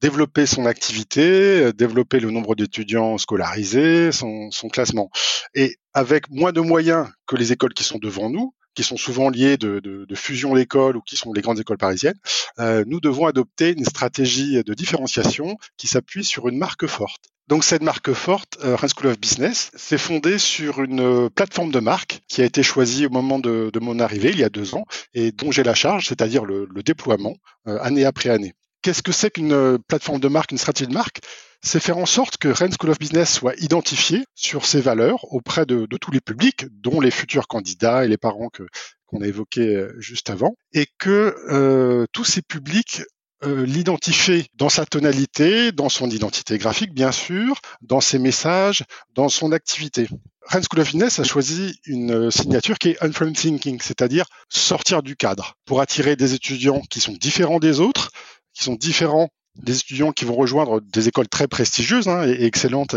développer 0.02 0.46
son 0.46 0.66
activité, 0.66 1.72
développer 1.74 2.20
le 2.20 2.32
nombre 2.32 2.56
d'étudiants 2.56 3.18
scolarisés, 3.18 4.12
son, 4.12 4.52
son, 4.52 4.70
classement. 4.70 5.10
Et 5.54 5.78
avec 5.94 6.30
moins 6.30 6.52
de 6.52 6.62
moyens 6.62 7.08
que 7.28 7.36
les 7.36 7.52
écoles 7.52 7.74
qui 7.74 7.84
sont 7.84 8.00
devant 8.00 8.30
nous, 8.30 8.54
qui 8.76 8.84
sont 8.84 8.98
souvent 8.98 9.30
liées 9.30 9.58
de, 9.58 9.80
de, 9.80 10.06
de 10.06 10.16
fusion 10.16 10.56
d'écoles 10.56 10.96
ou 10.96 11.02
qui 11.02 11.16
sont 11.16 11.34
les 11.34 11.42
grandes 11.42 11.60
écoles 11.60 11.78
parisiennes, 11.78 12.20
euh, 12.60 12.84
nous 12.88 13.00
devons 13.00 13.26
adopter 13.26 13.74
une 13.78 13.86
stratégie 13.86 14.64
de 14.64 14.74
différenciation 14.74 15.58
qui 15.78 15.88
s'appuie 15.88 16.24
sur 16.24 16.48
une 16.48 16.58
marque 16.58 16.88
forte. 16.88 17.26
Donc 17.50 17.64
cette 17.64 17.82
marque 17.82 18.14
forte, 18.14 18.60
euh, 18.64 18.78
School 18.78 19.08
of 19.08 19.20
Business, 19.20 19.72
s'est 19.76 19.98
fondée 19.98 20.38
sur 20.38 20.84
une 20.84 21.00
euh, 21.00 21.30
plateforme 21.30 21.72
de 21.72 21.80
marque 21.80 22.22
qui 22.28 22.44
a 22.44 22.46
été 22.46 22.62
choisie 22.62 23.08
au 23.08 23.10
moment 23.10 23.40
de, 23.40 23.72
de 23.74 23.80
mon 23.80 24.00
arrivée, 24.00 24.30
il 24.30 24.38
y 24.38 24.44
a 24.44 24.50
deux 24.50 24.76
ans, 24.76 24.86
et 25.16 25.32
dont 25.32 25.52
j'ai 25.52 25.64
la 25.64 25.74
charge, 25.74 26.06
c'est-à-dire 26.08 26.46
le, 26.46 26.68
le, 26.72 26.84
déploiement, 26.84 27.36
euh, 27.68 27.80
année 27.82 28.06
après 28.06 28.30
année. 28.30 28.54
Qu'est-ce 28.82 29.04
que 29.04 29.12
c'est 29.12 29.32
qu'une 29.32 29.52
euh, 29.52 29.78
plateforme 29.88 30.20
de 30.20 30.28
marque, 30.28 30.52
une 30.52 30.58
stratégie 30.58 30.88
de 30.88 30.94
marque? 30.94 31.20
C'est 31.62 31.82
faire 31.82 31.98
en 31.98 32.06
sorte 32.06 32.38
que 32.38 32.48
Rennes 32.48 32.74
School 32.80 32.92
of 32.92 33.00
Business 33.00 33.34
soit 33.34 33.54
identifié 33.58 34.24
sur 34.34 34.66
ses 34.66 34.80
valeurs 34.80 35.26
auprès 35.34 35.66
de, 35.66 35.86
tous 36.00 36.12
les 36.12 36.22
publics, 36.22 36.66
dont 36.72 37.02
les 37.02 37.12
futurs 37.12 37.48
candidats 37.48 38.06
et 38.06 38.08
les 38.08 38.18
parents 38.18 38.50
que 38.50 38.64
qu'on 39.08 39.22
a 39.22 39.28
évoqués 39.28 39.76
euh, 39.76 39.96
juste 39.98 40.30
avant, 40.30 40.56
et 40.72 40.86
que 41.00 41.36
euh, 41.50 42.06
tous 42.12 42.26
ces 42.26 42.44
publics 42.44 43.02
euh, 43.44 43.66
l'identifient 43.66 44.48
dans 44.54 44.70
sa 44.70 44.86
tonalité, 44.86 45.72
dans 45.72 45.90
son 45.90 46.10
identité 46.10 46.58
graphique 46.58 46.94
bien 46.94 47.12
sûr, 47.12 47.60
dans 47.82 48.02
ses 48.02 48.20
messages, 48.20 48.84
dans 49.16 49.30
son 49.30 49.52
activité. 49.52 50.08
Rennes 50.44 50.64
School 50.64 50.82
of 50.82 50.92
Business 50.92 51.20
a 51.20 51.24
choisi 51.24 51.80
une 51.86 52.30
signature 52.32 52.78
qui 52.78 52.90
est 52.90 53.04
Unframe 53.04 53.34
Thinking, 53.34 53.80
c'est-à-dire 53.82 54.26
sortir 54.50 55.02
du 55.02 55.16
cadre 55.16 55.56
pour 55.66 55.82
attirer 55.82 56.16
des 56.16 56.34
étudiants 56.34 56.82
qui 56.90 57.00
sont 57.00 57.14
différents 57.14 57.60
des 57.60 57.80
autres, 57.80 58.12
qui 58.54 58.64
sont 58.64 58.76
différents 58.76 59.30
des 59.56 59.78
étudiants 59.78 60.12
qui 60.12 60.26
vont 60.26 60.36
rejoindre 60.36 60.82
des 60.82 61.08
écoles 61.08 61.28
très 61.28 61.48
prestigieuses 61.48 62.08
hein, 62.08 62.26
et, 62.26 62.46
excellentes, 62.46 62.96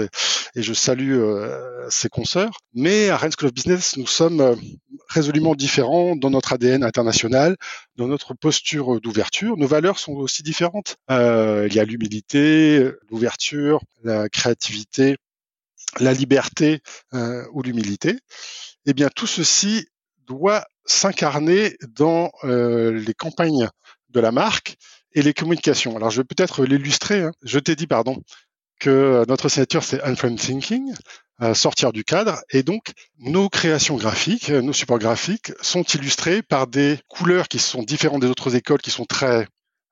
et, 0.55 0.63
je 0.63 0.73
salue 0.73 1.15
euh, 1.15 1.87
ces 1.91 2.09
consoeurs. 2.09 2.59
Mais 2.75 3.09
à 3.09 3.17
Rennes 3.17 3.33
School 3.37 3.49
of 3.49 3.55
Business, 3.55 3.97
nous 3.97 4.07
sommes 4.07 4.41
euh, 4.41 4.55
résolument 5.09 5.55
différents 5.55 6.17
dans 6.17 6.31
notre 6.31 6.53
ADN 6.53 6.85
international, 6.85 7.57
dans 7.97 8.07
notre 8.07 8.35
posture 8.35 9.01
d'ouverture. 9.01 9.57
Nos 9.57 9.67
valeurs 9.67 9.99
sont 9.99 10.13
aussi 10.13 10.43
différentes. 10.43 10.97
Euh, 11.11 11.67
il 11.69 11.75
y 11.75 11.81
a 11.81 11.85
l'humilité, 11.85 12.91
l'ouverture, 13.11 13.81
la 14.05 14.29
créativité, 14.29 15.17
la 15.99 16.13
liberté 16.13 16.81
euh, 17.15 17.45
ou 17.53 17.63
l'humilité. 17.63 18.19
Eh 18.87 18.95
bien, 18.95 19.09
tout 19.15 19.27
ceci 19.27 19.87
doit 20.27 20.65
s'incarner 20.85 21.77
dans 21.89 22.31
les 22.43 23.15
campagnes 23.15 23.69
de 24.11 24.21
la 24.21 24.33
marque 24.33 24.77
et 25.15 25.23
les 25.23 25.35
communications. 25.35 25.97
Alors, 25.97 26.11
je 26.11 26.21
vais 26.21 26.27
peut-être 26.27 26.65
l'illustrer. 26.65 27.23
Hein. 27.23 27.33
Je 27.43 27.59
t'ai 27.59 27.77
dit, 27.77 27.87
pardon, 27.87 28.23
que 28.81 29.25
notre 29.29 29.49
signature, 29.49 29.85
c'est 29.85 30.03
Unframe 30.03 30.37
Thinking, 30.37 30.93
euh, 31.41 31.55
sortir 31.55 31.93
du 31.93 32.05
cadre. 32.05 32.41
Et 32.51 32.63
donc, 32.63 32.93
nos 33.19 33.49
créations 33.49 33.97
graphiques, 33.97 34.51
nos 34.51 34.73
supports 34.73 34.99
graphiques 34.99 35.53
sont 35.61 35.83
illustrés 35.83 36.43
par 36.43 36.67
des 36.67 36.99
couleurs 37.09 37.49
qui 37.49 37.59
sont 37.59 37.83
différentes 37.83 38.23
des 38.23 38.29
autres 38.29 38.55
écoles, 38.55 38.81
qui 38.81 38.91
sont 38.91 39.05
très 39.05 39.47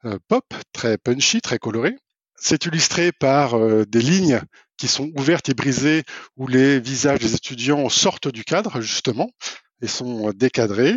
euh, 0.05 0.19
pop, 0.29 0.45
très 0.73 0.99
punchy, 0.99 1.41
très 1.41 1.59
colorées. 1.59 1.97
C'est 2.37 2.67
illustré 2.67 3.12
par 3.12 3.57
euh, 3.57 3.85
des 3.87 4.00
lignes 4.00 4.41
qui 4.77 4.89
sont 4.89 5.11
ouvertes 5.17 5.49
et 5.49 5.55
brisées, 5.55 6.05
où 6.37 6.47
les 6.47 6.81
visages 6.81 7.21
des 7.21 7.35
étudiants 7.35 7.89
sortent 7.89 8.29
du 8.29 8.45
cadre, 8.45 8.81
justement, 8.81 9.31
et 9.83 9.87
sont 9.87 10.33
décadrés. 10.33 10.97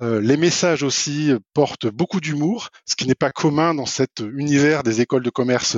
Les 0.00 0.36
messages 0.36 0.82
aussi 0.82 1.32
portent 1.54 1.88
beaucoup 1.88 2.20
d'humour, 2.20 2.68
ce 2.86 2.94
qui 2.94 3.06
n'est 3.06 3.14
pas 3.14 3.30
commun 3.30 3.74
dans 3.74 3.86
cet 3.86 4.20
univers 4.20 4.82
des 4.82 5.00
écoles 5.00 5.24
de 5.24 5.30
commerce 5.30 5.76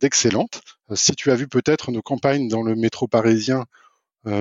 d'excellentes. 0.00 0.62
si 0.94 1.12
tu 1.12 1.30
as 1.30 1.34
vu 1.34 1.48
peut-être 1.48 1.92
nos 1.92 2.02
campagnes 2.02 2.48
dans 2.48 2.62
le 2.62 2.74
métro 2.74 3.08
parisien 3.08 3.66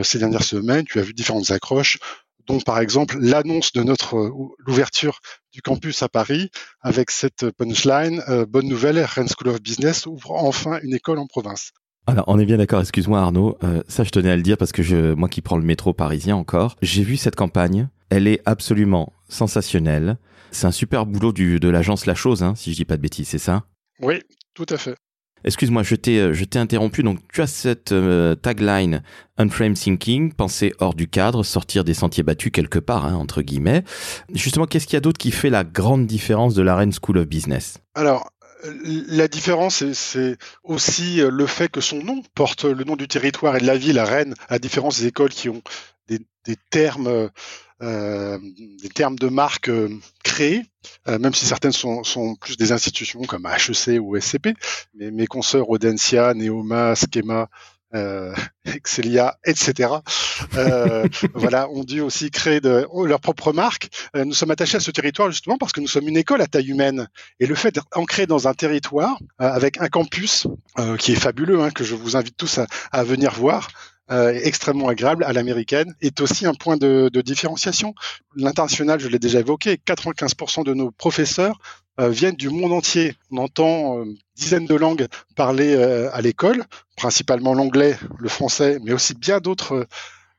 ces 0.04 0.20
dernières 0.20 0.44
semaines, 0.44 0.86
tu 0.86 1.00
as 1.00 1.04
vu 1.04 1.14
différentes 1.14 1.52
accroches 1.52 2.00
dont 2.48 2.60
par 2.60 2.80
exemple 2.80 3.18
l'annonce 3.20 3.74
de 3.74 3.84
notre 3.84 4.32
l'ouverture 4.66 5.20
du 5.52 5.62
campus 5.62 6.02
à 6.02 6.10
Paris 6.10 6.50
avec 6.82 7.12
cette 7.12 7.52
punchline 7.52 8.24
bonne 8.48 8.68
nouvelle 8.68 9.00
Rennes 9.00 9.28
School 9.28 9.50
of 9.50 9.62
Business 9.62 10.06
ouvre 10.06 10.32
enfin 10.32 10.80
une 10.84 10.94
école 10.94 11.20
en 11.20 11.28
province. 11.28 11.74
Alors, 12.10 12.24
on 12.28 12.40
est 12.40 12.46
bien 12.46 12.56
d'accord, 12.56 12.80
excuse-moi 12.80 13.20
Arnaud, 13.20 13.58
euh, 13.66 13.84
ça 13.90 14.06
je 14.06 14.12
tenais 14.12 14.32
à 14.32 14.38
le 14.38 14.42
dire 14.42 14.58
parce 14.58 14.72
que 14.72 15.14
moi 15.14 15.28
qui 15.28 15.42
prends 15.42 15.58
le 15.58 15.66
métro 15.66 15.94
parisien 15.94 16.38
encore, 16.38 16.78
j'ai 16.82 17.04
vu 17.04 17.18
cette 17.18 17.36
campagne, 17.36 17.90
elle 18.10 18.28
est 18.28 18.42
absolument 18.46 19.14
sensationnelle. 19.30 20.18
C'est 20.52 20.68
un 20.68 20.72
super 20.72 21.06
boulot 21.06 21.34
du, 21.34 21.60
de 21.60 21.70
l'agence 21.70 22.06
La 22.06 22.16
Chose, 22.16 22.44
hein, 22.44 22.54
si 22.56 22.72
je 22.72 22.78
dis 22.78 22.86
pas 22.86 22.98
de 22.98 23.02
bêtises, 23.02 23.28
c'est 23.28 23.38
ça? 23.38 23.64
Oui, 24.00 24.22
tout 24.54 24.66
à 24.70 24.78
fait. 24.78 24.96
Excuse-moi, 25.44 25.84
je 25.84 25.96
t'ai, 25.96 26.20
euh, 26.20 26.34
je 26.34 26.44
t'ai 26.46 26.60
interrompu. 26.60 27.04
Donc, 27.04 27.20
tu 27.32 27.42
as 27.42 27.48
cette 27.48 27.92
euh, 27.92 28.36
tagline 28.36 29.04
Unframe 29.38 29.76
Thinking, 29.76 30.34
penser 30.34 30.74
hors 30.80 30.94
du 30.94 31.08
cadre, 31.08 31.44
sortir 31.44 31.84
des 31.84 31.94
sentiers 31.94 32.24
battus 32.24 32.52
quelque 32.52 32.80
part, 32.80 33.06
hein, 33.06 33.16
entre 33.16 33.42
guillemets. 33.42 33.84
Justement, 34.34 34.66
qu'est-ce 34.66 34.88
qu'il 34.88 34.96
y 34.96 34.98
a 34.98 35.02
d'autre 35.02 35.20
qui 35.20 35.32
fait 35.32 35.50
la 35.50 35.64
grande 35.64 36.08
différence 36.08 36.56
de 36.56 36.64
la 36.64 36.76
Rennes 36.76 36.94
School 36.94 37.20
of 37.20 37.28
Business? 37.28 37.78
Alors, 37.94 38.32
la 38.64 39.28
différence, 39.28 39.84
c'est 39.94 40.38
aussi 40.64 41.22
euh, 41.22 41.30
le 41.30 41.46
fait 41.46 41.70
que 41.70 41.82
son 41.82 42.04
nom 42.04 42.24
porte 42.34 42.66
le 42.66 42.84
nom 42.84 42.96
du 42.96 43.08
territoire 43.08 43.56
et 43.56 43.62
de 43.62 43.68
la 43.68 43.78
ville 43.78 44.00
à 44.00 44.06
Rennes, 44.06 44.34
à 44.50 44.58
différence 44.60 45.00
des 45.00 45.08
écoles 45.08 45.30
qui 45.30 45.50
ont 45.50 45.62
des, 46.08 46.20
termes, 46.72 47.30
euh, 47.82 48.38
des 48.82 48.90
termes 48.90 49.18
de 49.18 49.28
marque 49.28 49.70
euh, 49.70 49.90
créés, 50.24 50.64
même 51.08 51.34
si 51.34 51.46
certaines 51.46 51.72
sont, 51.72 52.36
plus 52.36 52.58
des 52.58 52.72
institutions 52.72 53.22
comme 53.22 53.46
HEC 53.46 54.00
ou 54.02 54.20
SCP. 54.20 54.54
Mais 54.94 55.12
mes 55.12 55.28
consoeurs 55.28 55.70
Audencia, 55.70 56.34
Neoma, 56.34 56.94
Schema, 56.96 57.50
euh, 57.94 58.34
Excelia, 58.66 59.38
etc. 59.46 59.90
Euh, 60.56 61.08
voilà, 61.34 61.70
ont 61.70 61.84
dû 61.84 62.02
aussi 62.02 62.32
créer 62.32 62.60
de, 62.60 62.86
oh, 62.92 63.06
leur 63.06 63.20
propre 63.20 63.54
marque. 63.54 63.90
Euh, 64.16 64.26
nous 64.26 64.34
sommes 64.34 64.52
attachés 64.52 64.78
à 64.78 64.80
ce 64.80 64.92
territoire 64.92 65.32
justement 65.32 65.58
parce 65.58 65.72
que 65.72 65.82
nous 65.82 65.88
sommes 65.88 66.08
une 66.08 66.18
école 66.18 66.42
à 66.42 66.48
taille 66.48 66.70
humaine. 66.70 67.08
Et 67.40 67.46
le 67.46 67.56
fait 67.56 67.72
d'être 67.72 67.88
ancré 67.96 68.28
dans 68.28 68.48
un 68.48 68.54
territoire 68.54 69.18
euh, 69.42 69.50
avec 69.50 69.80
un 69.80 69.88
campus 69.88 70.48
qui 71.00 71.14
est 71.14 71.16
fabuleux, 71.16 71.62
hein, 71.62 71.72
que 71.72 71.84
je 71.84 71.96
vous 71.96 72.16
invite 72.16 72.38
tous 72.38 72.60
à, 72.60 72.68
à 72.92 73.04
venir 73.04 73.32
voir, 73.32 73.70
euh, 74.12 74.40
extrêmement 74.44 74.88
agréable 74.88 75.24
à 75.24 75.34
l'américaine, 75.34 75.94
est 76.02 76.22
aussi 76.22 76.46
un 76.46 76.54
point 76.54 76.78
de, 76.78 77.10
de 77.12 77.22
différenciation. 77.22 77.94
L'international, 78.36 79.00
je 79.00 79.08
l'ai 79.08 79.20
déjà 79.20 79.40
évoqué, 79.40 79.80
95% 79.86 80.64
de 80.64 80.74
nos 80.74 80.92
professeurs 80.92 81.60
euh, 82.00 82.10
viennent 82.10 82.36
du 82.36 82.50
monde 82.50 82.74
entier. 82.74 83.16
On 83.32 83.38
entend 83.38 84.00
euh, 84.00 84.06
dizaines 84.36 84.68
de 84.68 84.76
langues 84.76 85.08
parlées 85.36 85.74
euh, 85.74 86.14
à 86.14 86.22
l'école, 86.22 86.64
principalement 86.96 87.56
l'anglais, 87.56 87.98
le 88.20 88.30
français, 88.30 88.78
mais 88.84 88.94
aussi 88.94 89.16
bien 89.16 89.40
d'autres 89.40 89.88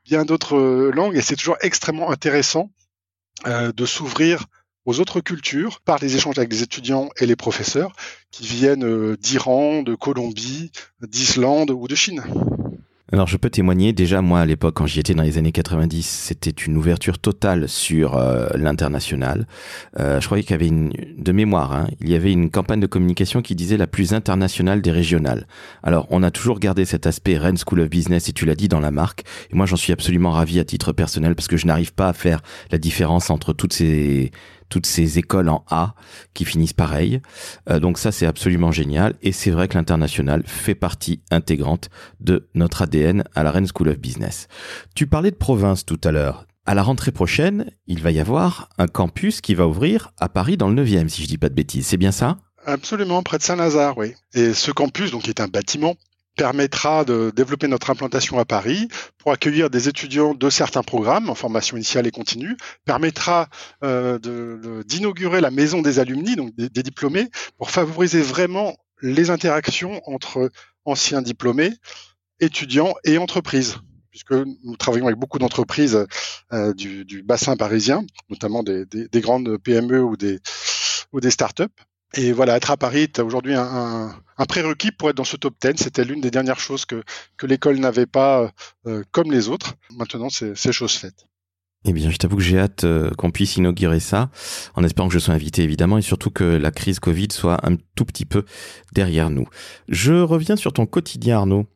bien 0.04 0.24
d'autres 0.24 0.56
langues. 0.94 1.16
Et 1.16 1.20
c'est 1.20 1.36
toujours 1.36 1.56
extrêmement 1.60 2.10
intéressant 2.10 2.70
de 3.46 3.86
s'ouvrir 3.86 4.46
aux 4.84 5.00
autres 5.00 5.20
cultures 5.20 5.80
par 5.80 5.98
les 5.98 6.16
échanges 6.16 6.38
avec 6.38 6.50
les 6.50 6.62
étudiants 6.62 7.10
et 7.18 7.26
les 7.26 7.36
professeurs 7.36 7.92
qui 8.30 8.46
viennent 8.46 9.16
d'Iran, 9.16 9.82
de 9.82 9.94
Colombie, 9.94 10.72
d'Islande 11.02 11.70
ou 11.70 11.86
de 11.86 11.94
Chine. 11.94 12.24
Alors 13.10 13.26
je 13.26 13.38
peux 13.38 13.48
témoigner, 13.48 13.94
déjà 13.94 14.20
moi 14.20 14.40
à 14.40 14.44
l'époque 14.44 14.74
quand 14.74 14.86
j'y 14.86 15.00
étais 15.00 15.14
dans 15.14 15.22
les 15.22 15.38
années 15.38 15.50
90, 15.50 16.02
c'était 16.02 16.50
une 16.50 16.76
ouverture 16.76 17.18
totale 17.18 17.66
sur 17.66 18.18
euh, 18.18 18.48
l'international. 18.54 19.46
Euh, 19.98 20.20
je 20.20 20.26
croyais 20.26 20.42
qu'il 20.42 20.50
y 20.50 20.54
avait 20.54 20.68
une, 20.68 20.92
de 21.16 21.32
mémoire, 21.32 21.72
hein, 21.72 21.88
il 22.02 22.10
y 22.10 22.14
avait 22.14 22.32
une 22.32 22.50
campagne 22.50 22.80
de 22.80 22.86
communication 22.86 23.40
qui 23.40 23.54
disait 23.54 23.78
la 23.78 23.86
plus 23.86 24.12
internationale 24.12 24.82
des 24.82 24.90
régionales. 24.90 25.46
Alors 25.82 26.06
on 26.10 26.22
a 26.22 26.30
toujours 26.30 26.58
gardé 26.58 26.84
cet 26.84 27.06
aspect 27.06 27.38
Rennes 27.38 27.56
School 27.56 27.80
of 27.80 27.88
Business 27.88 28.28
et 28.28 28.34
tu 28.34 28.44
l'as 28.44 28.54
dit 28.54 28.68
dans 28.68 28.80
la 28.80 28.90
marque. 28.90 29.24
Et 29.50 29.56
moi 29.56 29.64
j'en 29.64 29.76
suis 29.76 29.94
absolument 29.94 30.32
ravi 30.32 30.60
à 30.60 30.64
titre 30.64 30.92
personnel 30.92 31.34
parce 31.34 31.48
que 31.48 31.56
je 31.56 31.66
n'arrive 31.66 31.94
pas 31.94 32.08
à 32.08 32.12
faire 32.12 32.42
la 32.70 32.76
différence 32.76 33.30
entre 33.30 33.54
toutes 33.54 33.72
ces 33.72 34.32
toutes 34.68 34.86
ces 34.86 35.18
écoles 35.18 35.48
en 35.48 35.64
A 35.70 35.94
qui 36.34 36.44
finissent 36.44 36.72
pareil. 36.72 37.20
Euh, 37.68 37.80
donc 37.80 37.98
ça, 37.98 38.12
c'est 38.12 38.26
absolument 38.26 38.72
génial. 38.72 39.14
Et 39.22 39.32
c'est 39.32 39.50
vrai 39.50 39.68
que 39.68 39.74
l'international 39.74 40.42
fait 40.46 40.74
partie 40.74 41.22
intégrante 41.30 41.90
de 42.20 42.48
notre 42.54 42.82
ADN 42.82 43.24
à 43.34 43.42
la 43.42 43.50
Rennes 43.50 43.68
School 43.72 43.88
of 43.88 43.98
Business. 43.98 44.48
Tu 44.94 45.06
parlais 45.06 45.30
de 45.30 45.36
province 45.36 45.84
tout 45.84 46.00
à 46.04 46.12
l'heure. 46.12 46.46
À 46.66 46.74
la 46.74 46.82
rentrée 46.82 47.12
prochaine, 47.12 47.70
il 47.86 48.02
va 48.02 48.10
y 48.10 48.20
avoir 48.20 48.68
un 48.76 48.88
campus 48.88 49.40
qui 49.40 49.54
va 49.54 49.66
ouvrir 49.66 50.12
à 50.18 50.28
Paris 50.28 50.58
dans 50.58 50.68
le 50.68 50.84
9e, 50.84 51.08
si 51.08 51.22
je 51.22 51.26
dis 51.28 51.38
pas 51.38 51.48
de 51.48 51.54
bêtises. 51.54 51.86
C'est 51.86 51.96
bien 51.96 52.12
ça? 52.12 52.36
Absolument, 52.66 53.22
près 53.22 53.38
de 53.38 53.42
Saint-Lazare, 53.42 53.96
oui. 53.96 54.12
Et 54.34 54.52
ce 54.52 54.70
campus, 54.70 55.10
donc, 55.10 55.28
est 55.28 55.40
un 55.40 55.48
bâtiment 55.48 55.94
permettra 56.38 57.04
de 57.04 57.32
développer 57.34 57.66
notre 57.66 57.90
implantation 57.90 58.38
à 58.38 58.44
Paris 58.44 58.88
pour 59.18 59.32
accueillir 59.32 59.70
des 59.70 59.88
étudiants 59.88 60.34
de 60.34 60.48
certains 60.48 60.84
programmes 60.84 61.28
en 61.28 61.34
formation 61.34 61.76
initiale 61.76 62.06
et 62.06 62.12
continue, 62.12 62.56
permettra 62.84 63.48
euh, 63.82 64.18
d'inaugurer 64.84 65.40
la 65.40 65.50
maison 65.50 65.82
des 65.82 65.98
alumni, 65.98 66.36
donc 66.36 66.54
des, 66.54 66.82
diplômés, 66.82 67.28
pour 67.58 67.72
favoriser 67.72 68.22
vraiment 68.22 68.76
les 69.02 69.30
interactions 69.30 70.00
entre 70.06 70.50
anciens 70.84 71.22
diplômés, 71.22 71.72
étudiants 72.40 72.94
et 73.04 73.18
entreprises 73.18 73.76
puisque 74.10 74.32
nous 74.32 74.76
travaillons 74.76 75.06
avec 75.06 75.18
beaucoup 75.18 75.38
d'entreprises 75.38 76.06
euh, 76.52 76.72
du, 76.74 77.22
bassin 77.22 77.56
parisien, 77.56 78.04
notamment 78.30 78.64
des, 78.64 78.84
des, 78.86 79.06
des, 79.06 79.20
grandes 79.20 79.58
PME 79.58 80.02
ou 80.02 80.16
des 80.16 80.40
startups. 81.30 81.66
Et 82.14 82.32
voilà, 82.32 82.56
être 82.56 82.70
à 82.70 82.76
Paris, 82.76 83.08
tu 83.12 83.20
as 83.20 83.24
aujourd'hui 83.24 83.54
un, 83.54 84.14
prérequis 84.48 84.92
pour 84.92 85.10
être 85.10 85.16
dans 85.16 85.24
ce 85.24 85.36
top 85.36 85.54
10. 85.60 85.74
C'était 85.76 86.04
l'une 86.04 86.20
des 86.20 86.30
dernières 86.30 86.60
choses 86.60 86.84
que, 86.84 87.02
l'école 87.42 87.78
n'avait 87.78 88.06
pas 88.06 88.50
euh, 88.86 89.02
comme 89.12 89.30
les 89.30 89.48
autres. 89.48 89.74
Maintenant, 89.96 90.28
c'est 90.30 90.72
chose 90.72 90.94
faite. 90.94 91.26
Eh 91.84 91.92
bien, 91.92 92.10
je 92.10 92.16
t'avoue 92.16 92.36
que 92.36 92.42
j'ai 92.42 92.58
hâte 92.58 92.84
euh, 92.84 93.10
qu'on 93.12 93.30
puisse 93.30 93.56
inaugurer 93.56 94.00
ça, 94.00 94.30
en 94.74 94.82
espérant 94.82 95.08
que 95.08 95.14
je 95.14 95.20
sois 95.20 95.34
invité 95.34 95.62
évidemment, 95.62 95.98
et 95.98 96.02
surtout 96.02 96.30
que 96.30 96.44
la 96.44 96.70
crise 96.70 96.98
Covid 96.98 97.28
soit 97.30 97.64
un 97.66 97.76
tout 97.94 98.04
petit 98.04 98.24
peu 98.24 98.44
derrière 98.92 99.30
nous. 99.30 99.46
Je 99.88 100.14
reviens 100.14 100.56
sur 100.56 100.72
ton 100.72 100.86
quotidien, 100.86 101.38
Arnaud. 101.38 101.66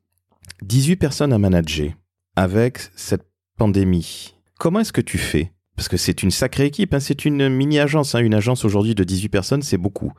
18 0.62 0.96
personnes 0.96 1.32
à 1.32 1.38
manager 1.38 1.92
avec 2.36 2.90
cette 2.96 3.26
pandémie. 3.58 4.34
Comment 4.58 4.80
est-ce 4.80 4.92
que 4.92 5.00
tu 5.00 5.18
fais 5.18 5.52
parce 5.76 5.88
que 5.88 5.96
c'est 5.96 6.22
une 6.22 6.30
sacrée 6.30 6.66
équipe, 6.66 6.92
hein. 6.94 7.00
c'est 7.00 7.24
une 7.24 7.48
mini-agence. 7.48 8.14
Hein. 8.14 8.20
Une 8.20 8.34
agence 8.34 8.64
aujourd'hui 8.64 8.94
de 8.94 9.04
18 9.04 9.28
personnes, 9.28 9.62
c'est 9.62 9.78
beaucoup. 9.78 10.12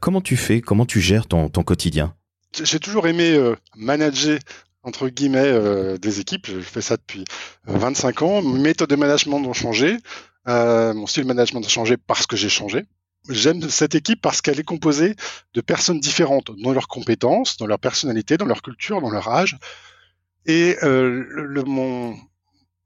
Comment 0.00 0.20
tu 0.20 0.36
fais? 0.36 0.60
Comment 0.60 0.84
tu 0.84 1.00
gères 1.00 1.26
ton, 1.26 1.48
quotidien? 1.48 2.14
J'ai 2.62 2.78
toujours 2.78 3.06
aimé 3.06 3.32
euh, 3.32 3.56
manager 3.76 4.38
entre 4.82 5.08
guillemets 5.08 5.40
euh, 5.40 5.96
des 5.96 6.20
équipes. 6.20 6.46
Je 6.46 6.60
fais 6.60 6.80
ça 6.80 6.96
depuis 6.96 7.24
25 7.64 8.22
euh, 8.22 8.24
ans. 8.24 8.42
Mes 8.42 8.60
méthodes 8.60 8.90
de 8.90 8.96
management 8.96 9.38
ont 9.38 9.52
changé. 9.52 9.96
mon 10.46 11.06
style 11.06 11.24
de 11.24 11.28
management 11.28 11.64
a 11.64 11.68
changé 11.68 11.96
parce 11.96 12.26
que 12.26 12.36
j'ai 12.36 12.48
changé. 12.50 12.84
J'aime 13.30 13.68
cette 13.68 13.94
équipe 13.94 14.20
parce 14.22 14.40
qu'elle 14.40 14.60
est 14.60 14.64
composée 14.64 15.14
de 15.54 15.60
personnes 15.60 16.00
différentes 16.00 16.50
dans 16.62 16.72
leurs 16.72 16.88
compétences, 16.88 17.56
dans 17.56 17.66
leur 17.66 17.78
personnalité, 17.78 18.36
dans 18.36 18.46
leur 18.46 18.62
culture, 18.62 19.00
dans 19.00 19.10
leur 19.10 19.28
âge. 19.28 19.58
Et 20.46 20.76
le, 20.82 21.62
mon, 21.66 22.16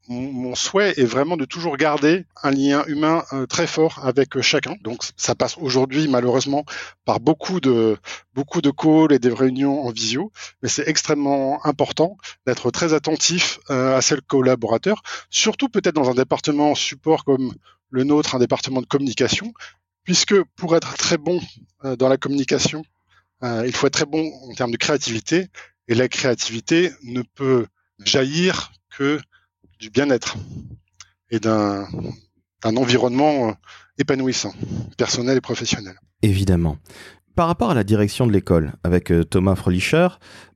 mon 0.08 0.54
souhait 0.54 0.94
est 0.96 1.04
vraiment 1.04 1.36
de 1.36 1.44
toujours 1.44 1.76
garder 1.76 2.26
un 2.42 2.50
lien 2.50 2.84
humain 2.86 3.24
euh, 3.32 3.46
très 3.46 3.66
fort 3.66 4.00
avec 4.04 4.36
euh, 4.36 4.42
chacun. 4.42 4.76
Donc 4.82 5.02
ça 5.16 5.34
passe 5.34 5.56
aujourd'hui 5.58 6.08
malheureusement 6.08 6.64
par 7.04 7.20
beaucoup 7.20 7.60
de 7.60 7.96
beaucoup 8.34 8.60
de 8.60 8.70
calls 8.70 9.12
et 9.12 9.18
des 9.18 9.32
réunions 9.32 9.86
en 9.86 9.90
visio, 9.90 10.32
mais 10.62 10.68
c'est 10.68 10.88
extrêmement 10.88 11.64
important 11.64 12.16
d'être 12.46 12.70
très 12.70 12.94
attentif 12.94 13.60
euh, 13.70 13.96
à 13.96 14.02
ces 14.02 14.16
collaborateurs, 14.26 15.02
surtout 15.30 15.68
peut-être 15.68 15.94
dans 15.94 16.10
un 16.10 16.14
département 16.14 16.74
support 16.74 17.24
comme 17.24 17.54
le 17.90 18.04
nôtre, 18.04 18.34
un 18.34 18.38
département 18.38 18.80
de 18.80 18.86
communication, 18.86 19.52
puisque 20.02 20.40
pour 20.56 20.74
être 20.74 20.96
très 20.96 21.18
bon 21.18 21.40
dans 21.98 22.08
la 22.08 22.16
communication, 22.16 22.84
il 23.42 23.72
faut 23.72 23.86
être 23.86 23.92
très 23.92 24.06
bon 24.06 24.32
en 24.48 24.54
termes 24.54 24.70
de 24.70 24.78
créativité, 24.78 25.48
et 25.88 25.94
la 25.94 26.08
créativité 26.08 26.90
ne 27.02 27.20
peut 27.34 27.66
jaillir 28.02 28.72
que 28.96 29.20
du 29.82 29.90
bien-être 29.90 30.36
et 31.32 31.40
d'un 31.40 31.86
environnement 32.64 33.48
euh, 33.48 33.52
épanouissant, 33.98 34.54
personnel 34.96 35.36
et 35.36 35.40
professionnel. 35.40 35.96
Évidemment. 36.22 36.78
Par 37.34 37.48
rapport 37.48 37.72
à 37.72 37.74
la 37.74 37.82
direction 37.82 38.28
de 38.28 38.32
l'école 38.32 38.74
avec 38.84 39.10
euh, 39.10 39.24
Thomas 39.24 39.56
Frölicher, 39.56 40.06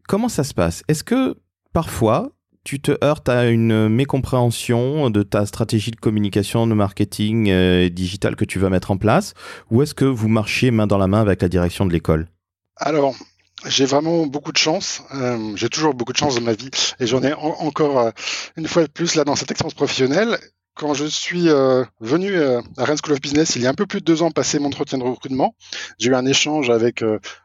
comment 0.06 0.28
ça 0.28 0.45
se 0.45 0.54
passe? 0.54 0.85
Est-ce 0.87 1.02
que 1.02 1.37
parfois 1.73 2.30
tu 2.62 2.80
te 2.80 2.92
heurtes 3.04 3.28
à 3.28 3.49
une 3.49 3.88
mécompréhension 3.88 5.11
de 5.11 5.25
ta 5.25 5.45
stratégie 5.45 5.90
de 5.90 5.97
communication, 5.97 6.68
de 6.68 6.75
marketing 6.75 7.50
euh, 7.50 7.88
digital 7.88 8.37
que 8.37 8.45
tu 8.45 8.61
vas 8.61 8.71
mettre 8.71 8.92
en 8.92 8.97
place? 8.97 9.35
Ou 9.73 9.83
est-ce 9.83 9.95
que 9.95 10.04
vous 10.04 10.28
marchiez 10.28 10.71
main 10.71 10.87
dans 10.87 10.99
la 10.99 11.09
main 11.09 11.21
avec 11.21 11.42
la 11.42 11.49
direction 11.49 11.85
de 11.85 11.92
l'école? 11.92 12.28
Alors, 12.76 13.16
j'ai 13.64 13.86
vraiment 13.86 14.26
beaucoup 14.26 14.52
de 14.52 14.58
chance. 14.58 15.02
Euh, 15.14 15.56
j'ai 15.56 15.68
toujours 15.68 15.94
beaucoup 15.94 16.12
de 16.12 16.18
chance 16.18 16.34
dans 16.34 16.42
ma 16.42 16.52
vie 16.52 16.70
et 17.00 17.06
j'en 17.06 17.22
ai 17.22 17.32
encore 17.32 18.00
euh, 18.00 18.10
une 18.56 18.68
fois 18.68 18.82
de 18.82 18.88
plus 18.88 19.14
là 19.14 19.25
dans 19.25 19.36
cette 19.36 19.50
expérience 19.50 19.75
professionnelle 19.75 20.38
quand 20.75 20.92
je 20.92 21.06
suis 21.06 21.48
euh, 21.48 21.84
venu 22.00 22.38
à 22.38 22.84
Rennes 22.84 22.98
School 23.02 23.14
of 23.14 23.20
Business 23.20 23.56
il 23.56 23.62
y 23.62 23.66
a 23.66 23.70
un 23.70 23.75
peu 23.75 23.86
plus 23.86 24.00
de 24.00 24.04
deux 24.04 24.20
ans, 24.20 24.30
passer 24.30 24.58
mon 24.58 24.66
entretien 24.66 24.98
de 24.98 25.04
recrutement, 25.04 25.54
j'ai 25.98 26.10
eu 26.10 26.14
un 26.14 26.26
échange 26.26 26.68
avec 26.68 27.02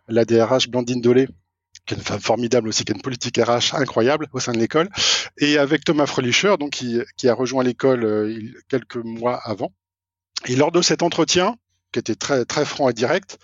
la 0.09 0.25
DRH 0.25 0.67
Blandine 0.67 0.99
Dolé, 0.99 1.29
qui 1.85 1.93
est 1.93 1.97
une 1.97 2.03
femme 2.03 2.19
formidable 2.19 2.67
aussi, 2.67 2.83
qui 2.83 2.91
a 2.91 2.95
une 2.95 3.01
politique 3.01 3.37
RH 3.37 3.73
incroyable 3.73 4.27
au 4.33 4.41
sein 4.41 4.51
de 4.51 4.57
l'école, 4.57 4.89
et 5.37 5.57
avec 5.57 5.85
Thomas 5.85 6.07
Frölicher, 6.07 6.55
donc 6.59 6.71
qui, 6.71 6.99
qui 7.15 7.29
a 7.29 7.33
rejoint 7.33 7.63
l'école 7.63 8.53
quelques 8.67 8.97
mois 8.97 9.39
avant. 9.45 9.71
Et 10.47 10.57
lors 10.57 10.73
de 10.73 10.81
cet 10.81 11.01
entretien, 11.01 11.55
qui 11.93 11.99
était 11.99 12.15
très 12.15 12.43
très 12.43 12.65
franc 12.65 12.89
et 12.89 12.93
direct, 12.93 13.37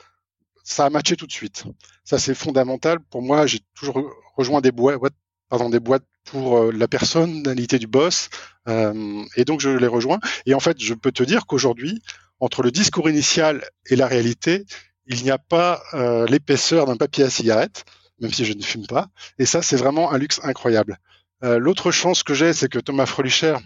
ça 0.67 0.85
a 0.85 0.89
matché 0.89 1.15
tout 1.15 1.27
de 1.27 1.31
suite. 1.31 1.63
Ça 2.03 2.19
c'est 2.19 2.35
fondamental 2.35 2.99
pour 2.99 3.21
moi. 3.21 3.47
J'ai 3.47 3.61
toujours 3.73 4.11
rejoint 4.35 4.61
des 4.61 4.71
boîtes, 4.71 5.13
pardon, 5.49 5.69
des 5.69 5.79
boîtes 5.79 6.03
pour 6.25 6.57
euh, 6.57 6.71
la 6.71 6.87
personnalité 6.87 7.79
du 7.79 7.87
boss. 7.87 8.29
Euh, 8.67 9.23
et 9.35 9.45
donc, 9.45 9.61
je 9.61 9.69
l'ai 9.69 9.87
rejoint. 9.87 10.19
Et 10.45 10.53
en 10.53 10.59
fait, 10.59 10.77
je 10.79 10.93
peux 10.93 11.11
te 11.11 11.23
dire 11.23 11.45
qu'aujourd'hui, 11.45 12.01
entre 12.39 12.63
le 12.63 12.71
discours 12.71 13.09
initial 13.09 13.63
et 13.89 13.95
la 13.95 14.07
réalité, 14.07 14.65
il 15.05 15.23
n'y 15.23 15.31
a 15.31 15.37
pas 15.37 15.81
euh, 15.93 16.27
l'épaisseur 16.27 16.85
d'un 16.85 16.97
papier 16.97 17.23
à 17.23 17.29
cigarette, 17.29 17.85
même 18.19 18.33
si 18.33 18.43
je 18.43 18.53
ne 18.53 18.61
fume 18.61 18.85
pas. 18.87 19.07
Et 19.39 19.45
ça, 19.45 19.61
c'est 19.61 19.77
vraiment 19.77 20.11
un 20.11 20.17
luxe 20.17 20.39
incroyable. 20.43 20.97
L'autre 21.43 21.91
chance 21.91 22.23
que 22.23 22.33
j'ai, 22.33 22.51
c'est 22.51 22.67
que 22.67 22.79
Thomas 22.79 23.05
Frölicher, 23.05 23.57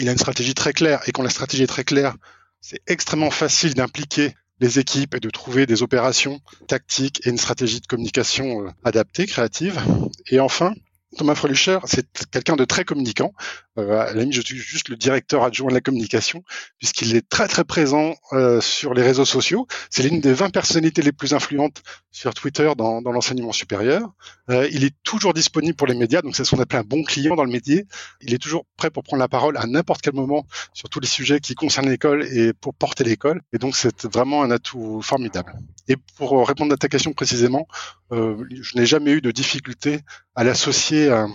il 0.00 0.08
a 0.08 0.12
une 0.12 0.18
stratégie 0.18 0.54
très 0.54 0.72
claire. 0.72 1.00
Et 1.06 1.12
quand 1.12 1.22
la 1.22 1.30
stratégie 1.30 1.62
est 1.62 1.68
très 1.68 1.84
claire, 1.84 2.16
c'est 2.60 2.80
extrêmement 2.88 3.30
facile 3.30 3.74
d'impliquer 3.74 4.34
les 4.60 4.78
équipes 4.78 5.14
et 5.14 5.20
de 5.20 5.30
trouver 5.30 5.66
des 5.66 5.82
opérations 5.82 6.40
tactiques 6.66 7.26
et 7.26 7.30
une 7.30 7.38
stratégie 7.38 7.80
de 7.80 7.86
communication 7.86 8.72
adaptée, 8.84 9.26
créative. 9.26 9.80
Et 10.28 10.40
enfin, 10.40 10.74
Thomas 11.16 11.34
Frölicher, 11.34 11.78
c'est 11.84 12.06
quelqu'un 12.30 12.56
de 12.56 12.64
très 12.64 12.84
communicant. 12.84 13.32
Euh, 13.78 13.98
à 13.98 14.12
la 14.12 14.30
je 14.30 14.40
suis 14.42 14.58
juste 14.58 14.88
le 14.88 14.96
directeur 14.96 15.42
adjoint 15.42 15.68
de 15.68 15.74
la 15.74 15.80
communication, 15.80 16.44
puisqu'il 16.78 17.16
est 17.16 17.26
très 17.26 17.48
très 17.48 17.64
présent 17.64 18.14
euh, 18.32 18.60
sur 18.60 18.92
les 18.92 19.02
réseaux 19.02 19.24
sociaux. 19.24 19.66
C'est 19.90 20.02
l'une 20.02 20.20
des 20.20 20.34
20 20.34 20.50
personnalités 20.50 21.00
les 21.00 21.12
plus 21.12 21.32
influentes 21.32 21.82
sur 22.10 22.34
Twitter 22.34 22.70
dans, 22.76 23.00
dans 23.00 23.12
l'enseignement 23.12 23.52
supérieur. 23.52 24.10
Euh, 24.50 24.68
il 24.70 24.84
est 24.84 24.94
toujours 25.02 25.32
disponible 25.32 25.76
pour 25.76 25.86
les 25.86 25.94
médias, 25.94 26.20
donc 26.20 26.36
c'est 26.36 26.44
ce 26.44 26.54
qu'on 26.54 26.60
appelle 26.60 26.80
un 26.80 26.84
bon 26.84 27.02
client 27.04 27.36
dans 27.36 27.44
le 27.44 27.50
métier. 27.50 27.86
Il 28.20 28.34
est 28.34 28.38
toujours 28.38 28.66
prêt 28.76 28.90
pour 28.90 29.02
prendre 29.02 29.20
la 29.20 29.28
parole 29.28 29.56
à 29.56 29.66
n'importe 29.66 30.02
quel 30.02 30.14
moment 30.14 30.46
sur 30.74 30.90
tous 30.90 31.00
les 31.00 31.06
sujets 31.06 31.40
qui 31.40 31.54
concernent 31.54 31.88
l'école 31.88 32.26
et 32.26 32.52
pour 32.52 32.74
porter 32.74 33.04
l'école. 33.04 33.40
Et 33.54 33.58
donc 33.58 33.76
c'est 33.76 34.04
vraiment 34.04 34.42
un 34.42 34.50
atout 34.50 35.00
formidable. 35.02 35.54
Et 35.86 35.96
pour 36.16 36.46
répondre 36.46 36.72
à 36.74 36.76
ta 36.76 36.88
question 36.88 37.12
précisément, 37.12 37.66
euh, 38.12 38.44
je 38.50 38.76
n'ai 38.76 38.86
jamais 38.86 39.12
eu 39.12 39.20
de 39.20 39.30
difficulté 39.30 40.00
à 40.34 40.44
l'associer 40.44 40.97
à, 41.06 41.28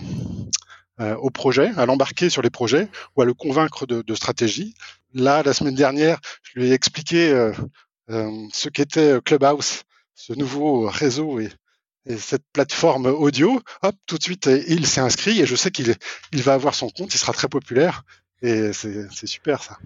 euh, 1.00 1.16
au 1.16 1.30
projet, 1.30 1.72
à 1.76 1.86
l'embarquer 1.86 2.30
sur 2.30 2.40
les 2.40 2.50
projets 2.50 2.88
ou 3.16 3.22
à 3.22 3.24
le 3.24 3.34
convaincre 3.34 3.84
de, 3.84 4.14
stratégie. 4.14 4.74
Là, 5.12 5.42
la 5.42 5.52
semaine 5.52 5.74
dernière, 5.74 6.20
je 6.42 6.60
lui 6.60 6.68
ai 6.68 6.72
expliqué 6.72 7.32
euh, 7.32 7.52
euh 8.10 8.30
ce 8.52 8.68
qu'était 8.68 9.18
Clubhouse, 9.24 9.82
ce 10.14 10.34
nouveau 10.34 10.86
réseau 10.88 11.40
et, 11.40 11.48
et, 12.06 12.16
cette 12.16 12.44
plateforme 12.52 13.06
audio. 13.06 13.60
Hop, 13.82 13.96
tout 14.06 14.18
de 14.18 14.22
suite, 14.22 14.48
il 14.68 14.86
s'est 14.86 15.00
inscrit 15.00 15.40
et 15.40 15.46
je 15.46 15.56
sais 15.56 15.72
qu'il 15.72 15.96
il 16.32 16.42
va 16.42 16.54
avoir 16.54 16.76
son 16.76 16.90
compte, 16.90 17.12
il 17.12 17.18
sera 17.18 17.32
très 17.32 17.48
populaire 17.48 18.04
et 18.40 18.72
c'est 18.72 19.26
super 19.26 19.64
ça. 19.64 19.78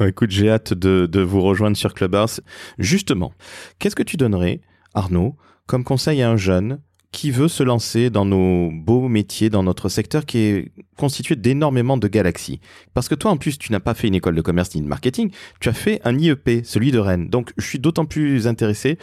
Écoute, 0.00 0.30
j'ai 0.30 0.48
hâte 0.48 0.72
de 0.72 1.20
vous 1.20 1.42
rejoindre 1.42 1.76
sur 1.76 1.92
Clubhouse. 1.92 2.40
Justement, 2.78 3.34
qu'est-ce 3.78 3.96
que 3.96 4.02
tu 4.02 4.16
donnerais, 4.16 4.62
Arnaud, 4.94 5.36
comme 5.66 5.84
conseil 5.84 6.22
à 6.22 6.30
un 6.30 6.38
jeune 6.38 6.80
qui 7.14 7.30
veut 7.30 7.46
se 7.46 7.62
lancer 7.62 8.10
dans 8.10 8.24
nos 8.24 8.72
beaux 8.72 9.08
métiers, 9.08 9.48
dans 9.48 9.62
notre 9.62 9.88
secteur 9.88 10.26
qui 10.26 10.38
est 10.38 10.72
constitué 10.98 11.36
d'énormément 11.36 11.96
de 11.96 12.08
galaxies. 12.08 12.60
Parce 12.92 13.08
que 13.08 13.14
toi, 13.14 13.30
en 13.30 13.36
plus, 13.36 13.56
tu 13.56 13.70
n'as 13.70 13.78
pas 13.78 13.94
fait 13.94 14.08
une 14.08 14.16
école 14.16 14.34
de 14.34 14.42
commerce 14.42 14.74
ni 14.74 14.82
de 14.82 14.88
marketing, 14.88 15.30
tu 15.60 15.68
as 15.68 15.72
fait 15.72 16.00
un 16.04 16.18
IEP, 16.18 16.64
celui 16.64 16.90
de 16.90 16.98
Rennes. 16.98 17.30
Donc, 17.30 17.52
je 17.56 17.64
suis 17.64 17.78
d'autant 17.78 18.04
plus 18.04 18.48
intéressé 18.48 18.98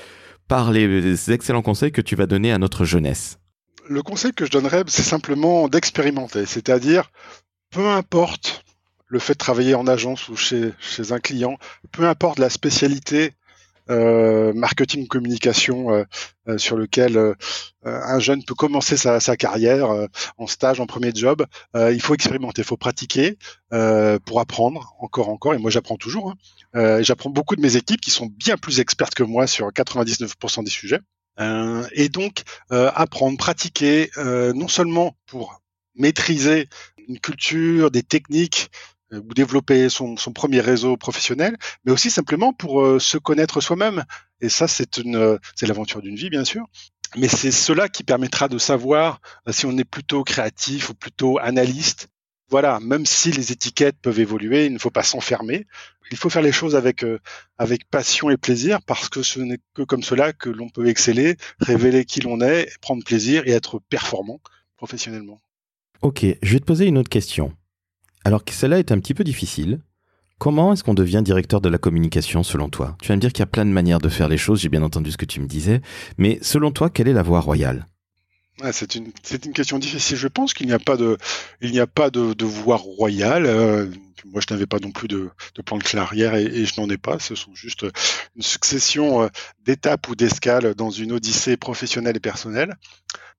par 0.50 0.74
les 0.74 1.31
excellents 1.31 1.62
conseils 1.62 1.94
que 1.94 2.01
tu 2.01 2.18
vas 2.18 2.25
donner 2.25 2.51
à 2.51 2.57
notre 2.57 2.83
jeunesse. 2.83 3.40
Le 3.88 4.03
conseil 4.03 4.33
que 4.33 4.46
je 4.46 4.51
donnerais, 4.51 4.83
c'est 4.88 5.03
simplement 5.03 5.70
d'expérimenter. 5.70 6.46
C'est-à-dire, 6.46 7.12
peu 7.70 7.88
importe 7.88 8.66
le 9.07 9.20
fait 9.20 9.33
de 9.33 9.38
travailler 9.38 9.74
en 9.74 9.88
agence 9.88 10.27
ou 10.27 10.36
chez, 10.36 10.74
chez 10.81 11.14
un 11.14 11.20
client, 11.20 11.57
peu 11.94 12.09
importe 12.09 12.40
la 12.40 12.50
spécialité 12.50 13.31
euh, 13.89 14.53
marketing 14.53 15.07
communication 15.07 15.94
euh, 15.94 16.03
euh, 16.48 16.57
sur 16.57 16.77
lequel 16.77 17.35
un 17.83 18.20
jeune 18.20 18.44
peut 18.44 18.53
commencer 18.53 18.96
sa, 18.96 19.20
carrière 19.37 19.89
en 20.37 20.48
stage, 20.48 20.79
en 20.79 20.85
premier 20.85 21.11
job. 21.13 21.46
il 21.75 22.01
faut 22.01 22.13
expérimenter, 22.13 22.61
il 22.61 22.65
faut 22.65 22.77
pratiquer 22.77 23.37
pour 23.70 24.39
apprendre 24.39 24.94
encore, 25.00 25.29
encore. 25.29 25.53
Et 25.55 25.57
moi, 25.57 25.72
j'apprends 25.72 25.98
toujours. 25.98 26.35
Hein. 26.74 27.01
j'apprends 27.01 27.31
beaucoup 27.31 27.55
de 27.55 27.61
mes 27.61 27.77
équipes 27.77 28.01
qui 28.01 28.11
sont 28.11 28.27
bien 28.27 28.57
plus 28.57 28.79
expertes 28.79 29.15
que 29.15 29.24
moi 29.24 29.48
sur 29.48 29.67
99% 29.70 30.63
des 30.63 30.70
sujets. 30.70 31.00
et 31.94 32.09
donc, 32.09 32.44
apprendre, 32.70 33.37
pratiquer, 33.37 34.11
non 34.17 34.67
seulement 34.67 35.15
pour 35.25 35.61
maîtriser 35.96 36.70
une 37.07 37.20
culture, 37.20 37.91
des 37.91 38.03
techniques, 38.03 38.70
euh, 38.70 39.00
ou 39.12 39.34
développer 39.34 39.90
son, 39.90 40.18
son, 40.18 40.32
premier 40.34 40.62
réseau 40.62 40.98
professionnel, 40.98 41.58
mais 41.86 41.92
aussi 41.92 42.10
simplement 42.10 42.54
pour 42.54 42.82
euh, 42.82 43.00
se 43.00 43.18
connaître 43.18 43.62
soi-même. 43.62 44.04
Et 44.40 44.50
ça, 44.50 44.68
c'est 44.68 44.98
une, 44.98 45.16
euh, 45.16 45.38
c'est 45.56 45.68
l'aventure 45.68 46.02
d'une 46.02 46.16
vie, 46.16 46.30
bien 46.30 46.46
sûr. 46.46 46.66
Mais 47.18 47.28
c'est 47.28 47.52
cela 47.52 47.90
qui 47.90 48.04
permettra 48.04 48.48
de 48.48 48.58
savoir 48.58 49.20
si 49.50 49.66
on 49.66 49.78
est 49.78 49.84
plutôt 49.84 50.24
créatif 50.24 50.90
ou 50.90 50.94
plutôt 50.94 51.40
analyste. 51.40 52.08
Voilà, 52.50 52.80
même 52.80 53.06
si 53.06 53.32
les 53.32 53.52
étiquettes 53.52 53.98
peuvent 54.02 54.20
évoluer, 54.20 54.66
il 54.66 54.74
ne 54.74 54.78
faut 54.78 54.92
pas 54.92 55.04
s'enfermer. 55.04 55.68
Il 56.12 56.18
faut 56.18 56.30
faire 56.30 56.42
les 56.42 56.52
choses 56.52 56.76
avec 56.76 57.06
avec 57.58 57.90
passion 57.90 58.30
et 58.30 58.38
plaisir 58.38 58.80
parce 58.86 59.08
que 59.08 59.24
ce 59.24 59.40
n'est 59.40 59.60
que 59.74 59.84
comme 59.84 60.04
cela 60.04 60.34
que 60.34 60.50
l'on 60.50 60.70
peut 60.70 60.88
exceller, 60.88 61.38
révéler 61.60 62.04
qui 62.04 62.20
l'on 62.20 62.42
est, 62.42 62.70
prendre 62.82 63.04
plaisir 63.04 63.44
et 63.46 63.52
être 63.52 63.80
performant 63.90 64.42
professionnellement. 64.76 65.40
Ok, 66.02 66.26
je 66.42 66.54
vais 66.54 66.60
te 66.60 66.66
poser 66.66 66.88
une 66.88 66.98
autre 66.98 67.10
question. 67.10 67.54
Alors 68.24 68.44
que 68.44 68.53
cela 68.53 68.79
est 68.79 68.92
un 68.92 69.00
petit 69.00 69.14
peu 69.14 69.24
difficile. 69.24 69.79
Comment 70.38 70.74
est-ce 70.74 70.84
qu'on 70.84 70.94
devient 70.94 71.22
directeur 71.24 71.62
de 71.62 71.70
la 71.70 71.77
communication 71.77 72.44
selon 72.44 72.70
toi? 72.70 72.98
Tu 73.01 73.10
vas 73.10 73.16
me 73.16 73.22
dire 73.22 73.31
qu'il 73.31 73.42
y 73.42 73.44
a 73.44 73.48
plein 73.48 73.66
de 73.66 73.72
manières 73.72 74.00
de 74.00 74.10
faire 74.10 74.27
les 74.27 74.38
choses, 74.38 74.62
j'ai 74.62 74.70
bien 74.70 74.81
entendu 74.81 75.12
ce 75.12 75.18
que 75.18 75.25
tu 75.25 75.40
me 75.40 75.48
disais, 75.48 75.81
mais 76.18 76.40
selon 76.42 76.72
toi, 76.72 76.90
quelle 76.90 77.07
est 77.07 77.14
la 77.14 77.24
voie 77.24 77.42
royale? 77.42 77.86
C'est 78.72 78.96
une, 78.96 79.12
une 79.46 79.53
question 79.53 79.79
difficile. 79.79 80.18
Je 80.18 80.27
pense 80.27 80.53
qu'il 80.53 80.68
n'y 80.68 80.74
a 80.74 80.79
pas 80.79 80.98
de, 80.98 81.18
il 81.62 81.72
n'y 81.72 81.79
a 81.79 81.88
pas 81.88 82.10
de, 82.10 82.46
voie 82.46 82.77
royale. 82.77 83.46
Euh, 83.46 83.88
moi, 84.25 84.42
je 84.48 84.53
n'avais 84.53 84.68
pas 84.68 84.77
non 84.79 84.92
plus 84.92 85.07
de, 85.07 85.29
plan 85.66 85.77
de 85.77 85.84
carrière 85.84 86.36
et, 86.36 86.44
et 86.44 86.66
je 86.66 86.79
n'en 86.79 86.90
ai 86.90 86.98
pas. 86.98 87.18
Ce 87.20 87.34
sont 87.34 87.55
juste 87.55 87.86
une 88.36 88.42
succession 88.42 89.24
euh, 89.24 89.27
d'étapes 89.64 90.07
ou 90.10 90.16
d'escales 90.16 90.75
dans 90.75 90.92
une 90.92 91.12
odyssée 91.12 91.57
professionnelle 91.57 92.18
et 92.18 92.20
personnelle. 92.20 92.75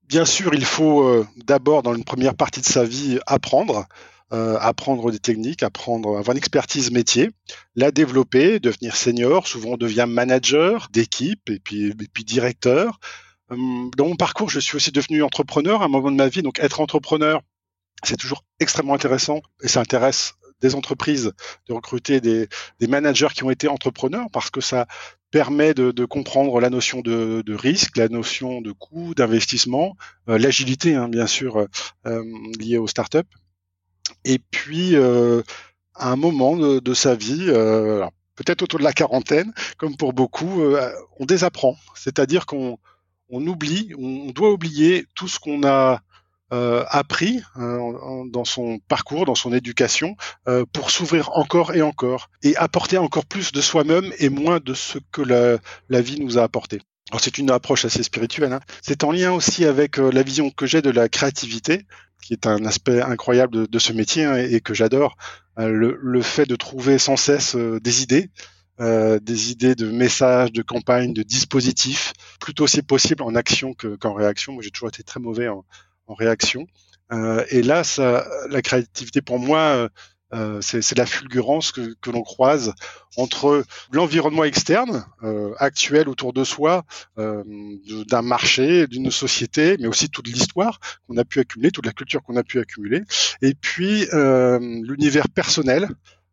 Bien 0.07 0.25
sûr, 0.25 0.53
il 0.53 0.65
faut 0.65 1.03
euh, 1.03 1.25
d'abord, 1.45 1.83
dans 1.83 1.95
une 1.95 2.03
première 2.03 2.35
partie 2.35 2.61
de 2.61 2.65
sa 2.65 2.83
vie, 2.83 3.19
apprendre. 3.25 3.87
Euh, 4.33 4.57
apprendre 4.59 5.11
des 5.11 5.19
techniques, 5.19 5.61
apprendre, 5.61 6.17
avoir 6.17 6.31
une 6.31 6.39
expertise 6.39 6.89
métier, 6.89 7.29
la 7.75 7.91
développer, 7.91 8.59
devenir 8.59 8.95
senior. 8.95 9.47
Souvent, 9.47 9.73
on 9.73 9.77
devient 9.77 10.05
manager 10.07 10.87
d'équipe 10.91 11.51
et 11.51 11.59
puis, 11.59 11.93
directeur. 12.25 12.99
Hum, 13.51 13.91
dans 13.95 14.07
mon 14.07 14.15
parcours, 14.15 14.49
je 14.49 14.59
suis 14.59 14.75
aussi 14.75 14.91
devenu 14.91 15.21
entrepreneur 15.21 15.83
à 15.83 15.85
un 15.85 15.87
moment 15.87 16.09
de 16.09 16.15
ma 16.15 16.29
vie. 16.29 16.41
Donc, 16.41 16.57
être 16.57 16.79
entrepreneur, 16.79 17.43
c'est 18.03 18.17
toujours 18.17 18.43
extrêmement 18.59 18.95
intéressant 18.95 19.41
et 19.61 19.67
ça 19.67 19.81
intéresse 19.81 20.33
des 20.61 20.73
entreprises 20.73 21.33
de 21.67 21.73
recruter 21.73 22.19
des, 22.19 22.47
managers 22.87 23.27
qui 23.35 23.43
ont 23.43 23.51
été 23.51 23.67
entrepreneurs 23.67 24.27
parce 24.31 24.49
que 24.49 24.61
ça 24.61 24.87
permet 25.29 25.75
de, 25.75 26.05
comprendre 26.05 26.59
la 26.59 26.71
notion 26.71 27.01
de, 27.01 27.43
de, 27.45 27.53
risque, 27.53 27.97
la 27.97 28.07
notion 28.07 28.61
de 28.61 28.71
coût, 28.71 29.13
d'investissement, 29.13 29.95
euh, 30.27 30.39
l'agilité, 30.39 30.95
hein, 30.95 31.07
bien 31.07 31.27
sûr, 31.27 31.67
euh, 32.07 32.23
liée 32.59 32.79
aux 32.79 32.87
startups. 32.87 33.19
Et 34.25 34.39
puis, 34.39 34.95
euh, 34.95 35.41
à 35.95 36.11
un 36.11 36.15
moment 36.15 36.55
de, 36.55 36.93
sa 36.93 37.15
vie, 37.15 37.45
euh, 37.47 38.05
peut-être 38.35 38.61
autour 38.61 38.79
de 38.79 38.83
la 38.83 38.93
quarantaine, 38.93 39.53
comme 39.77 39.95
pour 39.95 40.13
beaucoup, 40.13 40.61
euh, 40.61 40.91
on 41.19 41.25
désapprend. 41.25 41.75
C'est-à-dire 41.95 42.45
qu'on 42.45 42.77
on 43.29 43.45
oublie, 43.47 43.93
on 43.97 44.31
doit 44.31 44.51
oublier 44.51 45.05
tout 45.15 45.27
ce 45.27 45.39
qu'on 45.39 45.63
a 45.63 46.01
appris 46.91 47.41
dans 47.55 48.45
son 48.45 48.77
parcours, 48.87 49.25
dans 49.25 49.33
son 49.33 49.51
éducation, 49.53 50.15
pour 50.71 50.91
s'ouvrir 50.91 51.31
encore 51.35 51.73
et 51.73 51.81
encore 51.81 52.29
et 52.43 52.55
apporter 52.57 52.99
encore 52.99 53.25
plus 53.25 53.51
de 53.51 53.59
soi-même 53.59 54.13
et 54.19 54.29
moins 54.29 54.59
de 54.59 54.75
ce 54.75 54.99
que 55.11 55.23
la, 55.23 56.01
vie 56.01 56.19
nous 56.19 56.37
a 56.37 56.43
apporté. 56.43 56.79
C'est 57.17 57.39
une 57.39 57.49
approche 57.49 57.85
assez 57.85 58.03
spirituelle. 58.03 58.53
Hein. 58.53 58.59
C'est 58.83 59.03
en 59.03 59.11
lien 59.11 59.31
aussi 59.31 59.65
avec 59.65 59.97
la 59.97 60.21
vision 60.21 60.51
que 60.51 60.67
j'ai 60.67 60.83
de 60.83 60.91
la 60.91 61.09
créativité 61.09 61.87
qui 62.23 62.33
est 62.33 62.47
un 62.47 62.65
aspect 62.65 63.01
incroyable 63.01 63.67
de, 63.67 63.79
ce 63.79 63.93
métier 63.93 64.23
hein, 64.23 64.37
et, 64.37 64.61
que 64.61 64.73
j'adore, 64.73 65.17
euh, 65.59 65.95
le, 65.95 66.21
fait 66.21 66.45
de 66.45 66.55
trouver 66.55 66.97
sans 66.97 67.17
cesse 67.17 67.55
euh, 67.55 67.79
des 67.79 68.01
idées, 68.01 68.29
euh, 68.79 69.19
des 69.19 69.51
idées 69.51 69.75
de 69.75 69.91
messages, 69.91 70.51
de 70.51 70.61
campagnes, 70.61 71.13
de 71.13 71.21
dispositifs, 71.23 72.13
plutôt 72.39 72.65
si 72.65 72.81
possible 72.81 73.23
en 73.23 73.35
action 73.35 73.75
qu'en 73.99 74.13
réaction. 74.13 74.53
Moi, 74.53 74.63
j'ai 74.63 74.71
toujours 74.71 74.89
été 74.89 75.03
très 75.03 75.19
mauvais 75.19 75.47
en, 75.47 75.65
réaction. 76.07 76.67
et 77.49 77.63
là, 77.63 77.83
ça, 77.83 78.27
la 78.49 78.61
créativité 78.61 79.21
pour 79.21 79.39
moi 79.39 79.89
Euh, 80.33 80.61
c'est 80.61 80.97
la 80.97 81.05
fulgurance 81.05 81.71
que, 81.71 81.95
que 82.01 82.09
l'on 82.09 82.23
croise 82.23 82.73
entre 83.17 83.63
l'environnement 83.91 84.43
externe 84.43 85.05
euh, 85.23 85.53
actuel 85.59 86.09
autour 86.09 86.33
de 86.33 86.43
soi, 86.43 86.83
euh, 87.19 87.43
d'un 88.07 88.23
marché, 88.23 88.87
d'une 88.87 89.11
société, 89.11 89.77
mais 89.79 89.87
aussi 89.87 90.09
toute 90.09 90.27
l'histoire 90.27 90.79
qu'on 91.07 91.17
a 91.17 91.23
pu 91.23 91.39
accumuler, 91.39 91.71
toute 91.71 91.85
la 91.85 91.91
culture 91.91 92.23
qu'on 92.23 92.35
a 92.35 92.43
pu 92.43 92.59
accumuler, 92.59 93.03
et 93.41 93.53
puis 93.53 94.07
euh, 94.13 94.59
l'univers 94.59 95.29
personnel. 95.29 95.89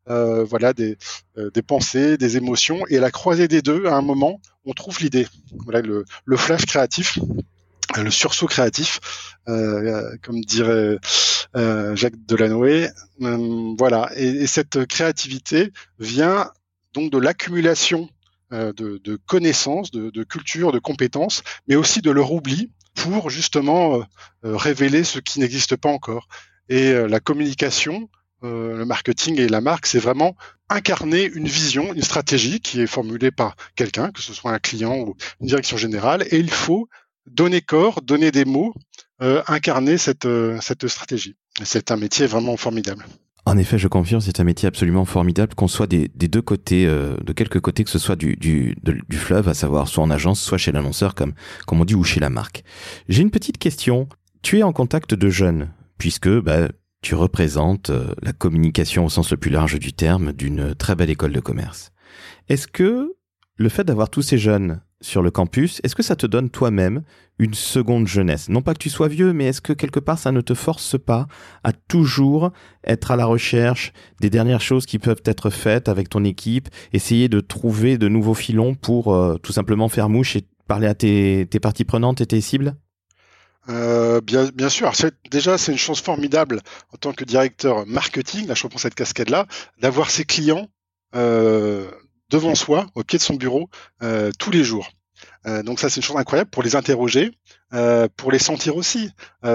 Euh, 0.09 0.43
voilà 0.45 0.73
des, 0.73 0.97
euh, 1.37 1.51
des 1.51 1.63
pensées, 1.63 2.17
des 2.17 2.37
émotions, 2.37 2.81
et 2.89 2.97
à 2.97 3.01
la 3.01 3.11
croisée 3.13 3.47
des 3.47 3.63
deux, 3.63 3.87
à 3.87 3.95
un 3.95 4.03
moment, 4.03 4.41
on 4.65 4.73
trouve 4.73 4.99
l'idée. 5.01 5.29
Voilà 5.65 5.83
le, 5.83 6.05
le 6.25 6.37
flash 6.37 6.65
créatif 6.65 7.19
le 7.97 8.11
sursaut 8.11 8.47
créatif, 8.47 9.01
comme 9.47 10.41
dirait 10.47 10.99
Jacques 11.55 12.25
Delanoë. 12.27 12.89
Euh, 13.23 13.75
voilà, 13.79 14.11
et, 14.17 14.29
et, 14.29 14.47
cette 14.47 14.87
créativité 14.87 15.73
vient 15.99 16.51
donc 16.95 17.11
de 17.11 17.19
l'accumulation 17.19 18.09
euh, 18.53 18.73
de, 18.73 19.17
connaissances, 19.27 19.93
de, 19.93 20.11
de, 20.11 20.25
culture, 20.25 20.73
de 20.73 20.81
compétences, 20.81 21.45
mais 21.69 21.77
aussi 21.77 22.01
de 22.01 22.11
leur 22.11 22.33
oubli 22.33 22.73
pour 22.95 23.31
justement 23.31 24.01
euh, 24.45 24.57
révéler 24.57 25.05
ce 25.05 25.21
qui 25.21 25.39
n'existe 25.39 25.77
pas 25.77 25.89
encore. 25.89 26.27
Et 26.69 26.89
euh, 26.89 27.07
la 27.07 27.21
communication, 27.21 28.09
le 28.43 28.85
marketing 28.85 29.39
et 29.39 29.49
la 29.49 29.61
marque, 29.61 29.87
c'est 29.87 29.99
vraiment 30.01 30.35
incarner 30.69 31.25
une 31.25 31.47
vision, 31.47 31.93
une 31.93 32.03
stratégie 32.03 32.59
qui 32.61 32.81
est 32.81 32.87
formulée 32.87 33.31
par 33.31 33.55
quelqu'un, 33.77 34.11
que 34.11 34.23
ce 34.23 34.33
soit 34.33 34.51
un 34.51 34.59
client 34.59 34.97
ou 34.97 35.15
une 35.41 35.47
direction 35.47 35.77
générale, 35.77 36.25
et 36.31 36.39
il 36.39 36.51
faut 36.51 36.89
donner 37.31 37.61
corps, 37.61 38.03
donner 38.03 38.31
des 38.31 38.45
mots, 38.45 38.75
euh, 39.23 39.43
incarner 39.47 39.99
cette, 39.99 40.27
euh, 40.27 40.59
cette 40.61 40.87
stratégie. 40.89 41.37
C'est 41.63 41.91
un 41.91 41.97
métier 41.97 42.27
vraiment 42.27 42.57
formidable. 42.57 43.05
En 43.47 43.57
effet, 43.57 43.79
je 43.79 43.89
confirme, 43.89 44.21
c'est 44.21 44.41
un 44.41 44.45
métier 44.45 44.67
absolument 44.67 45.05
formidable, 45.05 45.55
qu'on 45.55 45.69
soit 45.69 45.87
des, 45.87 46.11
des, 46.15 46.29
deux 46.29 46.43
côtés, 46.43 46.87
euh, 46.87 47.17
de 47.25 47.33
quelques 47.33 47.61
côtés, 47.61 47.85
que 47.85 47.91
ce 47.91 47.99
soit 47.99 48.17
du, 48.17 48.37
du, 48.37 48.77
du 48.83 49.17
fleuve, 49.17 49.49
à 49.49 49.55
savoir 49.55 49.89
soit 49.89 50.05
en 50.05 50.11
agence, 50.11 50.41
soit 50.41 50.59
chez 50.59 50.73
l'annonceur, 50.73 51.15
comme, 51.15 51.33
comme 51.67 51.81
on 51.81 51.85
dit, 51.85 51.95
ou 51.95 52.05
chez 52.05 52.21
la 52.21 52.31
marque. 52.31 52.63
J'ai 53.09 53.23
une 53.23 53.31
petite 53.31 53.59
question. 53.59 54.09
Tu 54.43 54.59
es 54.59 54.63
en 54.63 54.73
contact 54.73 55.15
de 55.15 55.31
jeunes, 55.31 55.71
puisque 55.99 56.29
bah, 56.29 56.69
tu 57.03 57.15
représentes 57.15 57.91
la 58.23 58.33
communication 58.33 59.07
au 59.07 59.09
sens 59.09 59.31
le 59.31 59.37
plus 59.37 59.51
large 59.51 59.79
du 59.79 59.93
terme 59.93 60.33
d'une 60.33 60.75
très 60.75 60.95
belle 60.95 61.11
école 61.11 61.33
de 61.33 61.41
commerce. 61.41 61.93
Est-ce 62.49 62.67
que 62.67 63.15
le 63.57 63.69
fait 63.69 63.85
d'avoir 63.85 64.11
tous 64.11 64.23
ces 64.23 64.39
jeunes 64.39 64.81
sur 65.01 65.23
le 65.23 65.31
campus, 65.31 65.81
est-ce 65.83 65.95
que 65.95 66.03
ça 66.03 66.17
te 66.17 66.27
donne 66.27 66.51
toi-même 66.51 67.03
une 67.39 67.55
seconde 67.55 68.07
jeunesse? 68.07 68.49
Non 68.49 68.63
pas 68.63 68.75
que 68.75 68.79
tu 68.79 68.91
sois 68.91 69.09
vieux, 69.09 69.33
mais 69.33 69.47
est-ce 69.47 69.61
que 69.61 69.73
quelque 69.73 70.01
part 70.01 70.19
ça 70.19 70.33
ne 70.33 70.41
te 70.41 70.55
force 70.55 70.99
pas 70.99 71.27
à 71.65 71.73
toujours 71.73 72.53
être 72.85 73.11
à 73.11 73.17
la 73.17 73.25
recherche 73.25 73.93
des 74.21 74.31
dernières 74.31 74.61
choses 74.61 74.87
qui 74.87 74.99
peuvent 74.99 75.23
être 75.25 75.51
faites 75.51 75.89
avec 75.89 76.09
ton 76.09 76.25
équipe, 76.25 76.69
essayer 76.93 77.29
de 77.29 77.41
trouver 77.41 77.99
de 77.99 78.09
nouveaux 78.09 78.35
filons 78.35 78.75
pour 78.75 79.15
euh, 79.15 79.37
tout 79.39 79.53
simplement 79.53 79.89
faire 79.89 80.09
mouche 80.09 80.37
et 80.37 80.47
parler 80.69 80.87
à 80.87 80.95
tes, 80.95 81.47
parties 81.61 81.85
prenantes 81.85 82.21
et 82.21 82.27
tes 82.27 82.41
cibles? 82.41 82.77
Euh, 83.69 84.21
bien, 84.21 84.69
sûr. 84.69 84.93
Déjà, 85.31 85.59
c'est 85.59 85.73
une 85.73 85.79
chance 85.79 86.01
formidable 86.01 86.61
en 86.93 86.97
tant 86.97 87.13
que 87.13 87.25
directeur 87.25 87.87
marketing, 87.87 88.47
là 88.47 88.55
je 88.55 88.63
reprends 88.65 88.79
cette 88.79 88.95
casquette-là, 88.95 89.47
d'avoir 89.81 90.11
ses 90.11 90.25
clients 90.25 90.69
euh, 91.15 91.91
devant 92.31 92.55
soi, 92.55 92.87
au 92.95 93.03
pied 93.03 93.19
de 93.19 93.23
son 93.23 93.35
bureau, 93.35 93.69
euh, 94.03 94.31
tous 94.39 94.51
les 94.51 94.65
jours. 94.65 94.91
Euh, 95.47 95.63
donc 95.63 95.81
ça, 95.81 95.91
c'est 95.91 95.97
une 95.97 96.03
chose 96.03 96.17
incroyable 96.17 96.51
pour 96.51 96.63
les 96.63 96.77
interroger, 96.77 97.33
euh, 97.75 98.09
pour 98.17 98.33
les 98.33 98.39
sentir 98.39 98.77
aussi, 98.77 99.11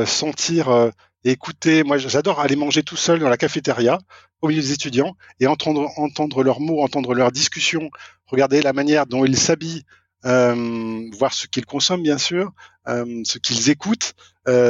sentir 0.05 0.91
et 1.23 1.31
écouter. 1.31 1.83
Moi, 1.83 1.97
j'adore 1.97 2.39
aller 2.39 2.55
manger 2.55 2.83
tout 2.83 2.97
seul 2.97 3.19
dans 3.19 3.29
la 3.29 3.38
cafétéria 3.38 3.97
au 4.41 4.49
milieu 4.49 4.61
des 4.61 4.73
étudiants 4.73 5.15
et 5.39 5.47
entendre 5.47 6.43
leurs 6.43 6.59
mots, 6.59 6.83
entendre 6.83 7.15
leurs 7.15 7.31
discussions, 7.31 7.89
regarder 8.27 8.61
la 8.61 8.73
manière 8.73 9.07
dont 9.07 9.25
ils 9.25 9.38
s'habillent, 9.38 9.83
voir 10.23 11.33
ce 11.33 11.47
qu'ils 11.47 11.65
consomment 11.65 12.03
bien 12.03 12.17
sûr, 12.17 12.51
ce 12.85 13.38
qu'ils 13.38 13.69
écoutent, 13.69 14.13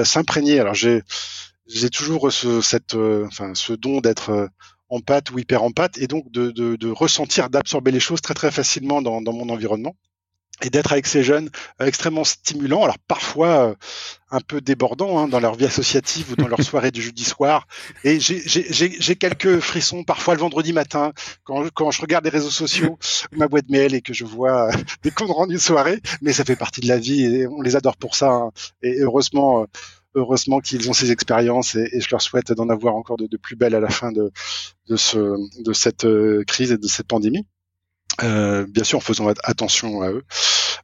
s'imprégner. 0.03 0.59
Alors 0.59 0.75
j'ai 0.75 1.89
toujours 1.91 2.31
ce 2.31 3.73
don 3.73 3.99
d'être 3.99 4.49
en 4.95 5.01
pâte 5.01 5.31
ou 5.31 5.39
hyper 5.39 5.63
en 5.63 5.71
pâte 5.71 5.97
et 5.97 6.08
donc 6.08 6.31
de, 6.31 6.51
de, 6.51 6.75
de 6.75 6.89
ressentir, 6.89 7.49
d'absorber 7.49 7.91
les 7.91 7.99
choses 7.99 8.21
très 8.21 8.34
très 8.34 8.51
facilement 8.51 9.01
dans, 9.01 9.21
dans 9.21 9.34
mon 9.34 9.49
environnement 9.49 9.95
et 10.62 10.69
d'être 10.69 10.93
avec 10.93 11.05
ces 11.05 11.23
jeunes 11.23 11.49
euh, 11.81 11.86
extrêmement 11.86 12.23
stimulants, 12.23 12.84
alors 12.84 12.97
parfois 12.97 13.69
euh, 13.69 13.75
un 14.31 14.39
peu 14.39 14.62
débordants 14.62 15.19
hein, 15.19 15.27
dans 15.27 15.39
leur 15.39 15.55
vie 15.55 15.65
associative 15.65 16.31
ou 16.31 16.36
dans 16.36 16.47
leur 16.47 16.63
soirée 16.63 16.91
du 16.91 17.01
jeudi 17.01 17.25
soir. 17.25 17.67
Et 18.03 18.19
j'ai 18.19 19.15
quelques 19.15 19.60
frissons 19.60 20.03
parfois 20.03 20.34
le 20.34 20.39
vendredi 20.39 20.71
matin 20.71 21.12
quand, 21.43 21.69
quand 21.73 21.91
je 21.91 22.01
regarde 22.01 22.23
les 22.23 22.29
réseaux 22.29 22.49
sociaux, 22.49 22.97
ma 23.34 23.47
boîte 23.47 23.69
mail 23.69 23.93
et 23.95 24.01
que 24.01 24.13
je 24.13 24.23
vois 24.23 24.69
euh, 24.69 24.77
des 25.03 25.12
comptes 25.12 25.31
rendus 25.31 25.55
de 25.55 25.60
soirée, 25.60 26.01
mais 26.21 26.31
ça 26.31 26.45
fait 26.45 26.55
partie 26.55 26.81
de 26.81 26.88
la 26.88 26.97
vie 26.97 27.25
et 27.25 27.47
on 27.47 27.62
les 27.62 27.75
adore 27.75 27.97
pour 27.97 28.15
ça. 28.15 28.29
Hein. 28.29 28.51
Et 28.81 29.01
heureusement, 29.01 29.63
euh, 29.63 29.65
heureusement 30.15 30.60
qu'ils 30.60 30.89
ont 30.89 30.93
ces 30.93 31.12
expériences 31.12 31.75
et, 31.75 31.99
je 31.99 32.08
leur 32.10 32.21
souhaite 32.21 32.51
d'en 32.54 32.69
avoir 32.69 32.95
encore 32.95 33.17
de, 33.17 33.38
plus 33.38 33.56
belles 33.56 33.75
à 33.75 33.80
la 33.80 33.89
fin 33.89 34.12
de, 34.12 34.32
de, 34.88 34.95
ce, 34.95 35.36
de 35.62 35.73
cette 35.73 36.06
euh, 36.06 36.43
crise 36.45 36.71
et 36.71 36.78
de 36.78 36.88
cette 36.88 37.08
pandémie. 37.08 37.45
Euh, 38.23 38.65
bien 38.65 38.86
sûr 38.86 38.99
en 38.99 39.01
faisant 39.01 39.28
attention 39.43 40.01
à 40.01 40.10
eux. 40.10 40.23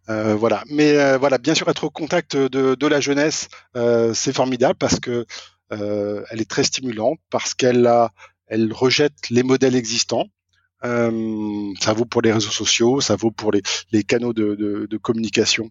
Euh, 0.10 0.36
voilà. 0.36 0.64
Mais 0.70 0.98
euh, 0.98 1.18
voilà, 1.18 1.38
bien 1.38 1.56
sûr, 1.56 1.70
être 1.70 1.86
au 1.86 1.90
contact 1.90 2.36
de, 2.36 2.76
de 2.76 2.88
la 2.88 3.00
jeunesse, 3.00 3.48
euh, 3.78 4.14
c'est 4.14 4.34
formidable 4.34 4.76
parce 4.78 5.00
que 5.00 5.26
euh, 5.72 6.24
elle 6.30 6.42
est 6.42 6.50
très 6.50 6.64
stimulante, 6.64 7.20
parce 7.30 7.54
qu'elle 7.54 7.88
a, 7.88 8.12
elle 8.48 8.74
rejette 8.74 9.30
les 9.30 9.44
modèles 9.44 9.76
existants. 9.76 10.26
ça 10.84 11.94
vaut 11.94 12.06
pour 12.06 12.22
les 12.22 12.34
réseaux 12.34 12.50
sociaux, 12.50 13.00
ça 13.00 13.16
vaut 13.16 13.32
pour 13.32 13.52
les, 13.54 13.62
les 13.92 14.04
canaux 14.04 14.34
de, 14.34 14.56
de, 14.56 14.88
de 14.90 14.98
communication 14.98 15.70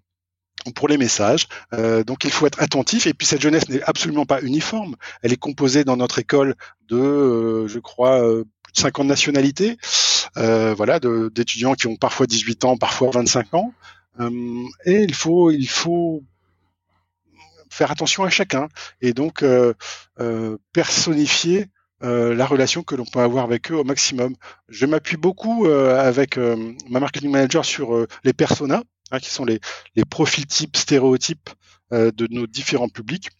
pour 0.74 0.88
les 0.88 0.98
messages. 0.98 1.48
Euh, 1.72 2.04
donc 2.04 2.24
il 2.24 2.30
faut 2.30 2.46
être 2.46 2.62
attentif. 2.62 3.06
Et 3.06 3.14
puis 3.14 3.26
cette 3.26 3.40
jeunesse 3.40 3.68
n'est 3.68 3.82
absolument 3.82 4.26
pas 4.26 4.40
uniforme. 4.42 4.96
Elle 5.22 5.32
est 5.32 5.36
composée 5.36 5.84
dans 5.84 5.96
notre 5.96 6.18
école 6.18 6.54
de, 6.88 6.96
euh, 6.96 7.68
je 7.68 7.78
crois, 7.78 8.22
euh, 8.22 8.44
plus 8.62 8.72
de 8.72 8.80
50 8.80 9.06
nationalités. 9.06 9.76
Euh, 10.36 10.74
voilà, 10.74 11.00
d'étudiants 11.00 11.74
qui 11.74 11.86
ont 11.86 11.96
parfois 11.96 12.26
18 12.26 12.64
ans, 12.64 12.76
parfois 12.76 13.10
25 13.12 13.54
ans. 13.54 13.72
Et 14.84 15.02
il 15.02 15.14
faut, 15.14 15.50
il 15.50 15.68
faut 15.68 16.22
faire 17.70 17.90
attention 17.90 18.24
à 18.24 18.30
chacun. 18.30 18.68
Et 19.00 19.14
donc 19.14 19.42
personnifier 20.74 21.68
la 22.02 22.46
relation 22.46 22.82
que 22.82 22.94
l'on 22.94 23.06
peut 23.06 23.20
avoir 23.20 23.44
avec 23.44 23.72
eux 23.72 23.76
au 23.76 23.84
maximum. 23.84 24.34
Je 24.68 24.84
m'appuie 24.84 25.16
beaucoup 25.16 25.66
avec 25.66 26.36
ma 26.36 27.00
marketing 27.00 27.30
manager 27.30 27.64
sur 27.64 28.06
les 28.24 28.34
personas 28.34 28.82
qui 29.18 29.30
sont 29.30 29.44
les, 29.44 29.60
profils 30.08 30.46
types, 30.46 30.76
stéréotypes 30.76 31.50
euh, 31.92 32.12
de 32.12 32.28
nos 32.30 32.46
différents 32.46 32.88
publics. 32.88 33.30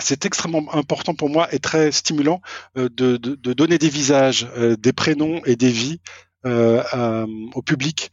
C'est 0.00 0.24
extrêmement 0.24 0.74
important 0.74 1.14
pour 1.14 1.28
moi 1.28 1.52
et 1.54 1.58
très 1.58 1.92
stimulant 1.92 2.40
euh, 2.76 2.88
de, 2.88 3.16
donner 3.52 3.78
des 3.78 3.90
visages, 3.90 4.48
euh, 4.56 4.76
des 4.76 4.92
prénoms 4.92 5.44
et 5.44 5.56
des 5.56 5.70
vies 5.70 6.00
au 6.44 7.62
public 7.62 8.10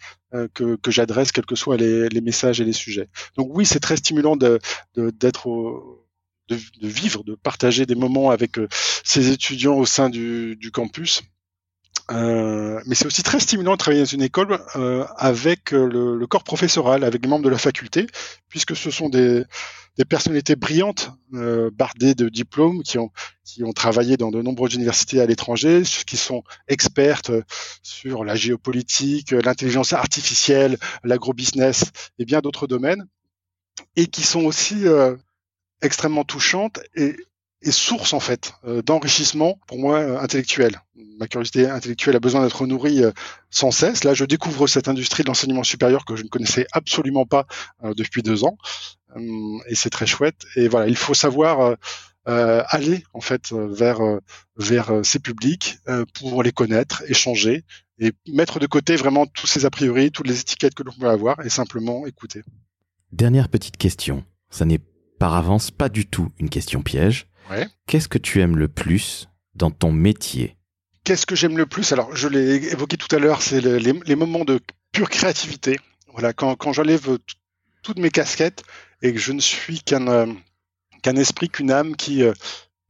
que, 0.53 0.77
j'adresse, 0.89 1.31
quels 1.31 1.47
que 1.47 1.55
soient 1.55 1.77
les, 1.77 2.21
messages 2.21 2.61
et 2.61 2.63
les 2.63 2.73
sujets. 2.73 3.09
Donc 3.37 3.49
oui, 3.49 3.65
c'est 3.65 3.79
très 3.79 3.97
stimulant 3.97 4.35
de, 4.35 4.59
d'être 4.95 5.49
de, 6.47 6.55
vivre, 6.87 7.23
de 7.23 7.33
partager 7.33 7.87
des 7.87 7.95
moments 7.95 8.29
avec 8.29 8.59
ces 9.03 9.31
étudiants 9.31 9.77
au 9.77 9.87
sein 9.87 10.11
du 10.11 10.69
campus. 10.71 11.23
Euh, 12.11 12.81
mais 12.85 12.95
c'est 12.95 13.05
aussi 13.05 13.23
très 13.23 13.39
stimulant 13.39 13.73
de 13.73 13.77
travailler 13.77 14.01
dans 14.01 14.09
une 14.09 14.23
école 14.23 14.59
euh, 14.75 15.05
avec 15.17 15.73
euh, 15.73 15.85
le, 15.85 16.17
le, 16.17 16.27
corps 16.27 16.43
professoral, 16.43 17.03
avec 17.03 17.21
les 17.21 17.29
membres 17.29 17.45
de 17.45 17.49
la 17.49 17.57
faculté, 17.57 18.07
puisque 18.47 18.75
ce 18.75 18.89
sont 18.89 19.09
des, 19.09 19.43
des 19.99 20.05
personnalités 20.05 20.55
brillantes, 20.55 21.11
euh, 21.33 21.69
bardées 21.71 22.15
de 22.15 22.29
diplômes, 22.29 22.83
qui 22.83 22.97
ont, 22.97 23.11
qui 23.43 23.63
ont 23.63 23.73
travaillé 23.73 24.17
dans 24.17 24.31
de 24.31 24.41
nombreuses 24.41 24.73
universités 24.73 25.21
à 25.21 25.25
l'étranger, 25.25 25.83
qui 26.07 26.17
sont 26.17 26.43
expertes 26.67 27.31
sur 27.83 28.23
la 28.23 28.35
géopolitique, 28.35 29.31
l'intelligence 29.31 29.93
artificielle, 29.93 30.77
l'agrobusiness 31.03 31.83
et 32.17 32.25
bien 32.25 32.39
d'autres 32.39 32.65
domaines, 32.65 33.05
et 33.97 34.07
qui 34.07 34.21
sont 34.21 34.41
aussi 34.45 34.87
euh, 34.87 35.15
extrêmement 35.81 36.23
touchantes 36.23 36.79
et 36.95 37.15
et 37.61 37.71
source 37.71 38.13
en 38.13 38.19
fait 38.19 38.53
euh, 38.65 38.81
d'enrichissement 38.81 39.59
pour 39.67 39.79
moi 39.79 39.99
euh, 39.99 40.19
intellectuel. 40.19 40.81
Ma 41.19 41.27
curiosité 41.27 41.69
intellectuelle 41.69 42.15
a 42.15 42.19
besoin 42.19 42.43
d'être 42.43 42.65
nourrie 42.65 43.03
euh, 43.03 43.11
sans 43.49 43.71
cesse. 43.71 44.03
Là, 44.03 44.13
je 44.13 44.23
découvre 44.23 44.67
cette 44.67 44.87
industrie 44.87 45.23
de 45.23 45.27
l'enseignement 45.27 45.63
supérieur 45.63 46.05
que 46.05 46.15
je 46.15 46.23
ne 46.23 46.29
connaissais 46.29 46.65
absolument 46.71 47.25
pas 47.25 47.45
depuis 47.95 48.21
deux 48.21 48.43
ans, 48.43 48.57
et 49.67 49.75
c'est 49.75 49.89
très 49.89 50.05
chouette. 50.05 50.45
Et 50.55 50.67
voilà, 50.67 50.87
il 50.87 50.95
faut 50.95 51.13
savoir 51.13 51.75
aller 52.25 53.03
en 53.13 53.21
fait 53.21 53.51
vers 53.51 53.99
vers 54.55 54.91
ces 55.03 55.19
publics 55.19 55.77
pour 56.13 56.43
les 56.43 56.51
connaître, 56.51 57.03
échanger 57.07 57.63
et 57.99 58.13
mettre 58.27 58.59
de 58.59 58.67
côté 58.67 58.95
vraiment 58.95 59.25
tous 59.25 59.47
ces 59.47 59.65
a 59.65 59.69
priori, 59.69 60.11
toutes 60.11 60.27
les 60.27 60.39
étiquettes 60.39 60.75
que 60.75 60.83
l'on 60.83 60.93
peut 60.93 61.09
avoir 61.09 61.43
et 61.45 61.49
simplement 61.49 62.05
écouter. 62.05 62.43
Dernière 63.11 63.49
petite 63.49 63.77
question. 63.77 64.23
Ça 64.51 64.65
n'est 64.65 64.79
par 65.17 65.33
avance 65.33 65.71
pas 65.71 65.89
du 65.89 66.05
tout 66.05 66.31
une 66.39 66.49
question 66.49 66.81
piège. 66.81 67.28
Ouais. 67.49 67.67
Qu'est-ce 67.87 68.07
que 68.07 68.17
tu 68.17 68.41
aimes 68.41 68.57
le 68.57 68.67
plus 68.67 69.27
dans 69.55 69.71
ton 69.71 69.91
métier? 69.91 70.55
Qu'est-ce 71.03 71.25
que 71.25 71.35
j'aime 71.35 71.57
le 71.57 71.65
plus? 71.65 71.91
Alors, 71.91 72.15
je 72.15 72.27
l'ai 72.27 72.71
évoqué 72.71 72.97
tout 72.97 73.13
à 73.15 73.19
l'heure, 73.19 73.41
c'est 73.41 73.61
les, 73.61 74.15
moments 74.15 74.45
de 74.45 74.59
pure 74.91 75.09
créativité. 75.09 75.79
Voilà, 76.11 76.33
quand, 76.33 76.55
quand 76.55 76.73
j'enlève 76.73 77.17
toutes 77.81 77.99
mes 77.99 78.11
casquettes 78.11 78.63
et 79.01 79.13
que 79.13 79.19
je 79.19 79.31
ne 79.31 79.39
suis 79.39 79.79
qu'un 79.79 80.07
euh, 80.07 80.27
qu'un 81.01 81.15
esprit, 81.15 81.49
qu'une 81.49 81.71
âme 81.71 81.95
qui, 81.95 82.23
euh, 82.23 82.33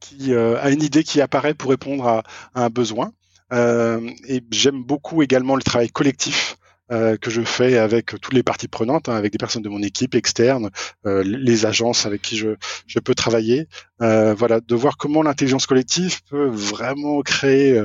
qui 0.00 0.34
euh, 0.34 0.60
a 0.60 0.70
une 0.70 0.82
idée 0.82 1.04
qui 1.04 1.20
apparaît 1.20 1.54
pour 1.54 1.70
répondre 1.70 2.06
à, 2.06 2.22
à 2.54 2.64
un 2.64 2.70
besoin. 2.70 3.12
et 3.52 4.42
j'aime 4.50 4.82
beaucoup 4.84 5.22
également 5.22 5.56
le 5.56 5.62
travail 5.62 5.88
collectif. 5.88 6.56
Que 6.90 7.30
je 7.30 7.42
fais 7.42 7.78
avec 7.78 8.06
toutes 8.20 8.32
les 8.32 8.42
parties 8.42 8.66
prenantes, 8.68 9.08
hein, 9.08 9.14
avec 9.14 9.32
des 9.32 9.38
personnes 9.38 9.62
de 9.62 9.68
mon 9.68 9.82
équipe 9.82 10.14
externe, 10.14 10.70
les 11.04 11.64
agences 11.64 12.04
avec 12.04 12.20
qui 12.20 12.36
je, 12.36 12.98
peux 12.98 13.14
travailler. 13.14 13.68
voilà, 13.98 14.60
de 14.60 14.74
voir 14.74 14.96
comment 14.96 15.22
l'intelligence 15.22 15.66
collective 15.66 16.20
peut 16.24 16.48
vraiment 16.48 17.22
créer 17.22 17.80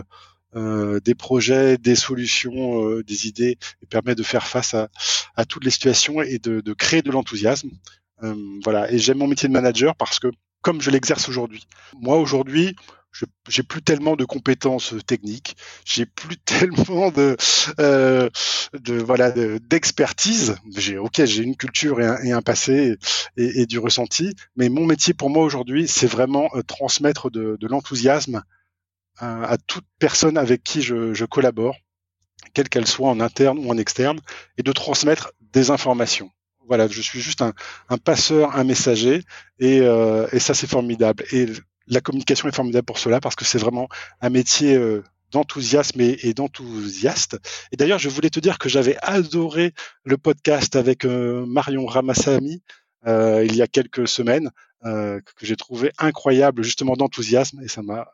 euh, 0.55 1.01
des 1.01 1.15
projets, 1.15 1.77
des 1.77 1.95
solutions, 1.95 2.87
euh, 2.87 3.03
des 3.03 3.27
idées, 3.27 3.57
et 3.81 3.85
permet 3.87 4.15
de 4.15 4.23
faire 4.23 4.47
face 4.47 4.73
à, 4.73 5.45
toutes 5.45 5.65
les 5.65 5.69
situations 5.71 6.21
et 6.21 6.39
de, 6.39 6.61
de 6.61 6.73
créer 6.73 7.01
de 7.01 7.11
l'enthousiasme. 7.11 7.71
Euh, 8.23 8.33
voilà. 8.63 8.89
Et 8.89 8.97
j'aime 8.97 9.17
mon 9.17 9.27
métier 9.27 9.49
de 9.49 9.53
manager 9.53 9.95
parce 9.95 10.17
que 10.17 10.27
comme 10.61 10.81
je 10.81 10.91
l'exerce 10.91 11.27
aujourd'hui, 11.27 11.67
moi 11.99 12.17
aujourd'hui, 12.17 12.75
j'ai 13.47 13.63
plus 13.63 13.81
tellement 13.81 14.15
de 14.15 14.25
compétences 14.25 14.95
techniques, 15.05 15.55
j'ai 15.85 16.05
plus 16.05 16.37
tellement 16.45 17.11
de, 17.11 17.37
euh, 17.79 18.29
de 18.73 18.95
voilà 18.95 19.31
d'expertise. 19.31 20.55
j'ai 20.75 20.97
ok, 20.97 21.23
j'ai 21.25 21.43
une 21.43 21.55
culture 21.55 22.01
et 22.01 22.05
un, 22.05 22.17
et 22.23 22.31
un 22.31 22.41
passé 22.41 22.97
et, 23.37 23.61
et, 23.61 23.65
du 23.65 23.79
ressenti, 23.79 24.33
mais 24.55 24.69
mon 24.69 24.85
métier 24.85 25.13
pour 25.13 25.29
moi 25.29 25.43
aujourd'hui, 25.43 25.87
c'est 25.87 26.07
vraiment 26.07 26.49
transmettre 26.67 27.29
de, 27.29 27.57
de 27.59 27.67
l'enthousiasme 27.67 28.43
à, 29.17 29.57
toute 29.67 29.85
personne 29.99 30.37
avec 30.37 30.63
qui 30.63 30.81
je, 30.81 31.13
je 31.13 31.25
collabore, 31.25 31.77
quelle 32.53 32.69
qu'elle 32.69 32.87
soit 32.87 33.09
en 33.09 33.19
interne 33.19 33.59
ou 33.59 33.69
en 33.69 33.77
externe, 33.77 34.19
et 34.57 34.63
de 34.63 34.71
transmettre 34.71 35.31
des 35.39 35.71
informations. 35.71 36.29
Voilà, 36.67 36.87
je 36.87 37.01
suis 37.01 37.21
juste 37.21 37.41
un, 37.41 37.53
un 37.89 37.97
passeur, 37.97 38.55
un 38.55 38.63
messager, 38.63 39.21
et, 39.59 39.81
euh, 39.81 40.27
et 40.31 40.39
ça 40.39 40.53
c'est 40.53 40.67
formidable. 40.67 41.23
Et 41.31 41.47
la 41.87 42.01
communication 42.01 42.47
est 42.47 42.55
formidable 42.55 42.85
pour 42.85 42.99
cela 42.99 43.19
parce 43.19 43.35
que 43.35 43.45
c'est 43.45 43.57
vraiment 43.57 43.87
un 44.21 44.29
métier 44.29 44.75
euh, 44.75 45.03
d'enthousiasme 45.31 46.01
et, 46.01 46.27
et. 46.27 46.33
Et 47.71 47.77
d'ailleurs, 47.77 47.99
je 47.99 48.09
voulais 48.09 48.29
te 48.29 48.39
dire 48.39 48.57
que 48.57 48.69
j'avais 48.69 48.97
adoré 49.01 49.73
le 50.03 50.17
podcast 50.17 50.75
avec 50.75 51.05
euh, 51.05 51.45
Marion 51.45 51.85
Ramassami 51.85 52.61
euh, 53.07 53.45
il 53.45 53.55
y 53.55 53.61
a 53.61 53.67
quelques 53.67 54.07
semaines, 54.07 54.49
que 54.83 55.21
j'ai 55.41 55.55
trouvé 55.55 55.91
incroyable 55.97 56.61
justement 56.61 56.93
d'enthousiasme 56.95 57.59
et 57.63 57.67
ça 57.67 57.81
m'a 57.81 58.07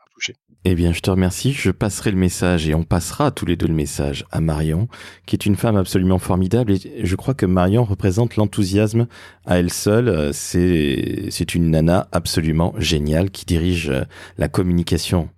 Eh 0.64 0.76
bien, 0.76 0.94
je 0.94 1.00
te 1.00 1.10
remercie. 1.10 1.54
Je 1.54 1.72
passerai 1.72 2.12
le 2.12 2.18
message 2.18 2.70
et 2.70 2.76
on 2.76 2.84
passera 2.84 3.32
tous 3.32 3.48
les 3.48 3.56
deux 3.56 3.66
le 3.66 3.74
message 3.74 4.26
à 4.32 4.42
Marion, 4.42 4.88
qui 5.26 5.36
est 5.36 5.48
une 5.48 5.56
femme 5.56 5.76
absolument 5.76 6.20
formidable 6.20 6.74
et 6.74 7.04
je 7.04 7.16
crois 7.16 7.34
que 7.34 7.48
Marion 7.48 7.84
représente 7.84 8.36
l'enthousiasme 8.36 9.08
à 9.48 9.58
elle 9.58 9.72
seule. 9.72 10.32
C'est, 10.34 11.30
c'est 11.32 11.56
une 11.56 11.72
nana 11.72 12.08
absolument 12.12 12.76
géniale 12.78 13.32
qui 13.32 13.46
dirige 13.46 13.90
euh, 13.90 14.04
la 14.38 14.50
communication 14.50 15.30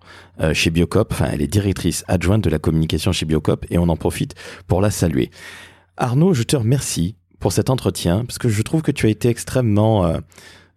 euh, 0.41 0.54
chez 0.54 0.72
Biocop. 0.72 1.13
Enfin, 1.13 1.30
elle 1.32 1.41
est 1.41 1.48
directrice 1.48 2.04
adjointe 2.10 2.43
de 2.43 2.50
la 2.50 2.60
communication 2.60 3.13
chez 3.13 3.26
Biocop 3.26 3.65
et 3.69 3.78
on 3.78 3.88
en 3.88 3.96
profite 3.96 4.36
pour 4.67 4.82
la 4.82 4.91
saluer. 4.91 5.32
Arnaud, 5.96 6.34
je 6.34 6.43
te 6.43 6.58
remercie 6.58 7.15
pour 7.39 7.52
cet 7.52 7.69
entretien 7.69 8.26
parce 8.26 8.39
que 8.39 8.50
je 8.50 8.62
trouve 8.62 8.82
que 8.82 8.91
tu 8.91 9.06
as 9.06 9.10
été 9.10 9.30
extrêmement, 9.30 10.06
euh, 10.06 10.19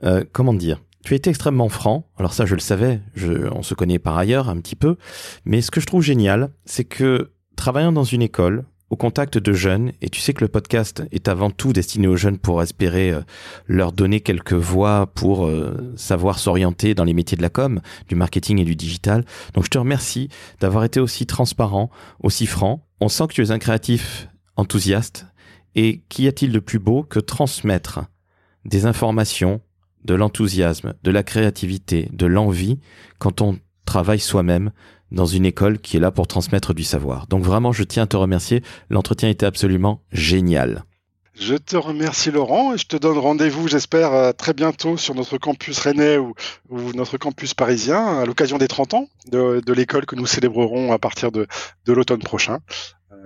euh, 0.04 0.24
comment 0.32 0.52
dire, 0.52 0.82
tu 1.06 1.12
as 1.12 1.16
été 1.16 1.30
extrêmement 1.30 1.68
franc. 1.68 2.10
Alors 2.16 2.32
ça, 2.32 2.46
je 2.46 2.56
le 2.56 2.60
savais, 2.60 3.00
je, 3.14 3.48
on 3.52 3.62
se 3.62 3.74
connaît 3.74 4.00
par 4.00 4.18
ailleurs 4.18 4.48
un 4.48 4.56
petit 4.56 4.74
peu, 4.74 4.96
mais 5.44 5.62
ce 5.62 5.70
que 5.70 5.80
je 5.80 5.86
trouve 5.86 6.02
génial, 6.02 6.50
c'est 6.64 6.82
que 6.82 7.30
travaillant 7.54 7.92
dans 7.92 8.02
une 8.02 8.22
école, 8.22 8.64
au 8.90 8.96
contact 8.96 9.38
de 9.38 9.52
jeunes, 9.52 9.92
et 10.02 10.08
tu 10.08 10.20
sais 10.20 10.32
que 10.32 10.42
le 10.42 10.48
podcast 10.48 11.04
est 11.12 11.28
avant 11.28 11.52
tout 11.52 11.72
destiné 11.72 12.08
aux 12.08 12.16
jeunes 12.16 12.38
pour 12.38 12.60
espérer 12.60 13.12
euh, 13.12 13.20
leur 13.68 13.92
donner 13.92 14.20
quelques 14.20 14.52
voies 14.52 15.06
pour 15.14 15.48
savoir 15.94 16.40
s'orienter 16.40 16.94
dans 16.94 17.04
les 17.04 17.14
métiers 17.14 17.36
de 17.36 17.42
la 17.42 17.50
com, 17.50 17.80
du 18.08 18.16
marketing 18.16 18.58
et 18.58 18.64
du 18.64 18.74
digital. 18.74 19.24
Donc 19.54 19.64
je 19.64 19.70
te 19.70 19.78
remercie 19.78 20.28
d'avoir 20.58 20.82
été 20.82 20.98
aussi 20.98 21.24
transparent, 21.24 21.88
aussi 22.20 22.46
franc. 22.46 22.84
On 23.00 23.08
sent 23.08 23.28
que 23.28 23.34
tu 23.34 23.44
es 23.44 23.52
un 23.52 23.60
créatif 23.60 24.28
enthousiaste 24.56 25.26
et 25.76 26.02
qu'y 26.08 26.26
a-t-il 26.26 26.50
de 26.50 26.58
plus 26.58 26.80
beau 26.80 27.04
que 27.04 27.20
transmettre 27.20 28.00
des 28.64 28.86
informations, 28.86 29.60
de 30.06 30.14
l'enthousiasme, 30.14 30.94
de 31.02 31.10
la 31.10 31.22
créativité, 31.22 32.08
de 32.12 32.26
l'envie 32.26 32.78
quand 33.18 33.42
on 33.42 33.58
travaille 33.84 34.20
soi-même 34.20 34.70
dans 35.12 35.26
une 35.26 35.46
école 35.46 35.78
qui 35.78 35.96
est 35.96 36.00
là 36.00 36.10
pour 36.10 36.26
transmettre 36.26 36.74
du 36.74 36.84
savoir. 36.84 37.26
Donc 37.26 37.44
vraiment, 37.44 37.72
je 37.72 37.84
tiens 37.84 38.04
à 38.04 38.06
te 38.06 38.16
remercier. 38.16 38.62
L'entretien 38.90 39.28
était 39.28 39.46
absolument 39.46 40.02
génial. 40.12 40.84
Je 41.38 41.54
te 41.54 41.76
remercie 41.76 42.30
Laurent 42.30 42.72
et 42.72 42.78
je 42.78 42.86
te 42.86 42.96
donne 42.96 43.18
rendez-vous, 43.18 43.68
j'espère, 43.68 44.14
euh, 44.14 44.32
très 44.32 44.54
bientôt 44.54 44.96
sur 44.96 45.14
notre 45.14 45.36
campus 45.36 45.78
rennais 45.78 46.16
ou, 46.16 46.34
notre 46.94 47.18
campus 47.18 47.52
parisien 47.52 48.20
à 48.20 48.24
l'occasion 48.24 48.56
des 48.56 48.68
30 48.68 48.94
ans 48.94 49.08
de, 49.30 49.72
l'école 49.72 50.06
que 50.06 50.16
nous 50.16 50.26
célébrerons 50.26 50.92
à 50.92 50.98
partir 50.98 51.30
de 51.32 51.46
l'automne 51.86 52.22
prochain. 52.22 52.60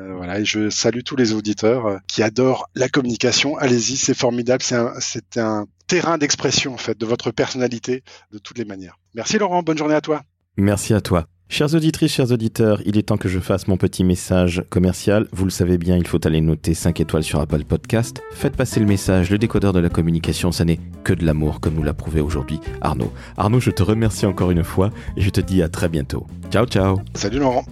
Euh, 0.00 0.14
voilà, 0.14 0.40
et 0.40 0.44
je 0.44 0.70
salue 0.70 1.00
tous 1.04 1.16
les 1.16 1.32
auditeurs 1.32 1.86
euh, 1.86 1.96
qui 2.06 2.22
adorent 2.22 2.68
la 2.74 2.88
communication. 2.88 3.58
Allez-y, 3.58 3.96
c'est 3.96 4.14
formidable. 4.14 4.62
C'est 4.62 4.76
un, 4.76 4.92
c'est 4.98 5.36
un 5.36 5.66
terrain 5.86 6.16
d'expression 6.16 6.74
en 6.74 6.78
fait 6.78 6.98
de 6.98 7.06
votre 7.06 7.30
personnalité 7.30 8.02
de 8.32 8.38
toutes 8.38 8.58
les 8.58 8.64
manières. 8.64 8.98
Merci 9.14 9.38
Laurent, 9.38 9.62
bonne 9.62 9.78
journée 9.78 9.94
à 9.94 10.00
toi. 10.00 10.22
Merci 10.56 10.94
à 10.94 11.00
toi. 11.00 11.26
Chers 11.48 11.74
auditrices, 11.74 12.12
chers 12.12 12.30
auditeurs, 12.30 12.80
il 12.86 12.96
est 12.96 13.02
temps 13.02 13.16
que 13.16 13.28
je 13.28 13.40
fasse 13.40 13.66
mon 13.66 13.76
petit 13.76 14.04
message 14.04 14.62
commercial. 14.70 15.26
Vous 15.32 15.44
le 15.44 15.50
savez 15.50 15.78
bien, 15.78 15.96
il 15.96 16.06
faut 16.06 16.24
aller 16.24 16.40
noter 16.40 16.74
5 16.74 17.00
étoiles 17.00 17.24
sur 17.24 17.40
Apple 17.40 17.64
Podcast. 17.64 18.22
Faites 18.30 18.54
passer 18.54 18.78
le 18.78 18.86
message, 18.86 19.30
le 19.30 19.38
décodeur 19.38 19.72
de 19.72 19.80
la 19.80 19.88
communication, 19.88 20.52
ça 20.52 20.64
n'est 20.64 20.78
que 21.02 21.12
de 21.12 21.26
l'amour, 21.26 21.58
comme 21.58 21.74
nous 21.74 21.82
l'a 21.82 21.92
prouvé 21.92 22.20
aujourd'hui 22.20 22.60
Arnaud. 22.80 23.12
Arnaud, 23.36 23.58
je 23.58 23.72
te 23.72 23.82
remercie 23.82 24.26
encore 24.26 24.52
une 24.52 24.62
fois 24.62 24.90
et 25.16 25.22
je 25.22 25.30
te 25.30 25.40
dis 25.40 25.60
à 25.60 25.68
très 25.68 25.88
bientôt. 25.88 26.24
Ciao, 26.52 26.66
ciao. 26.66 27.00
Salut 27.14 27.40
Laurent. 27.40 27.64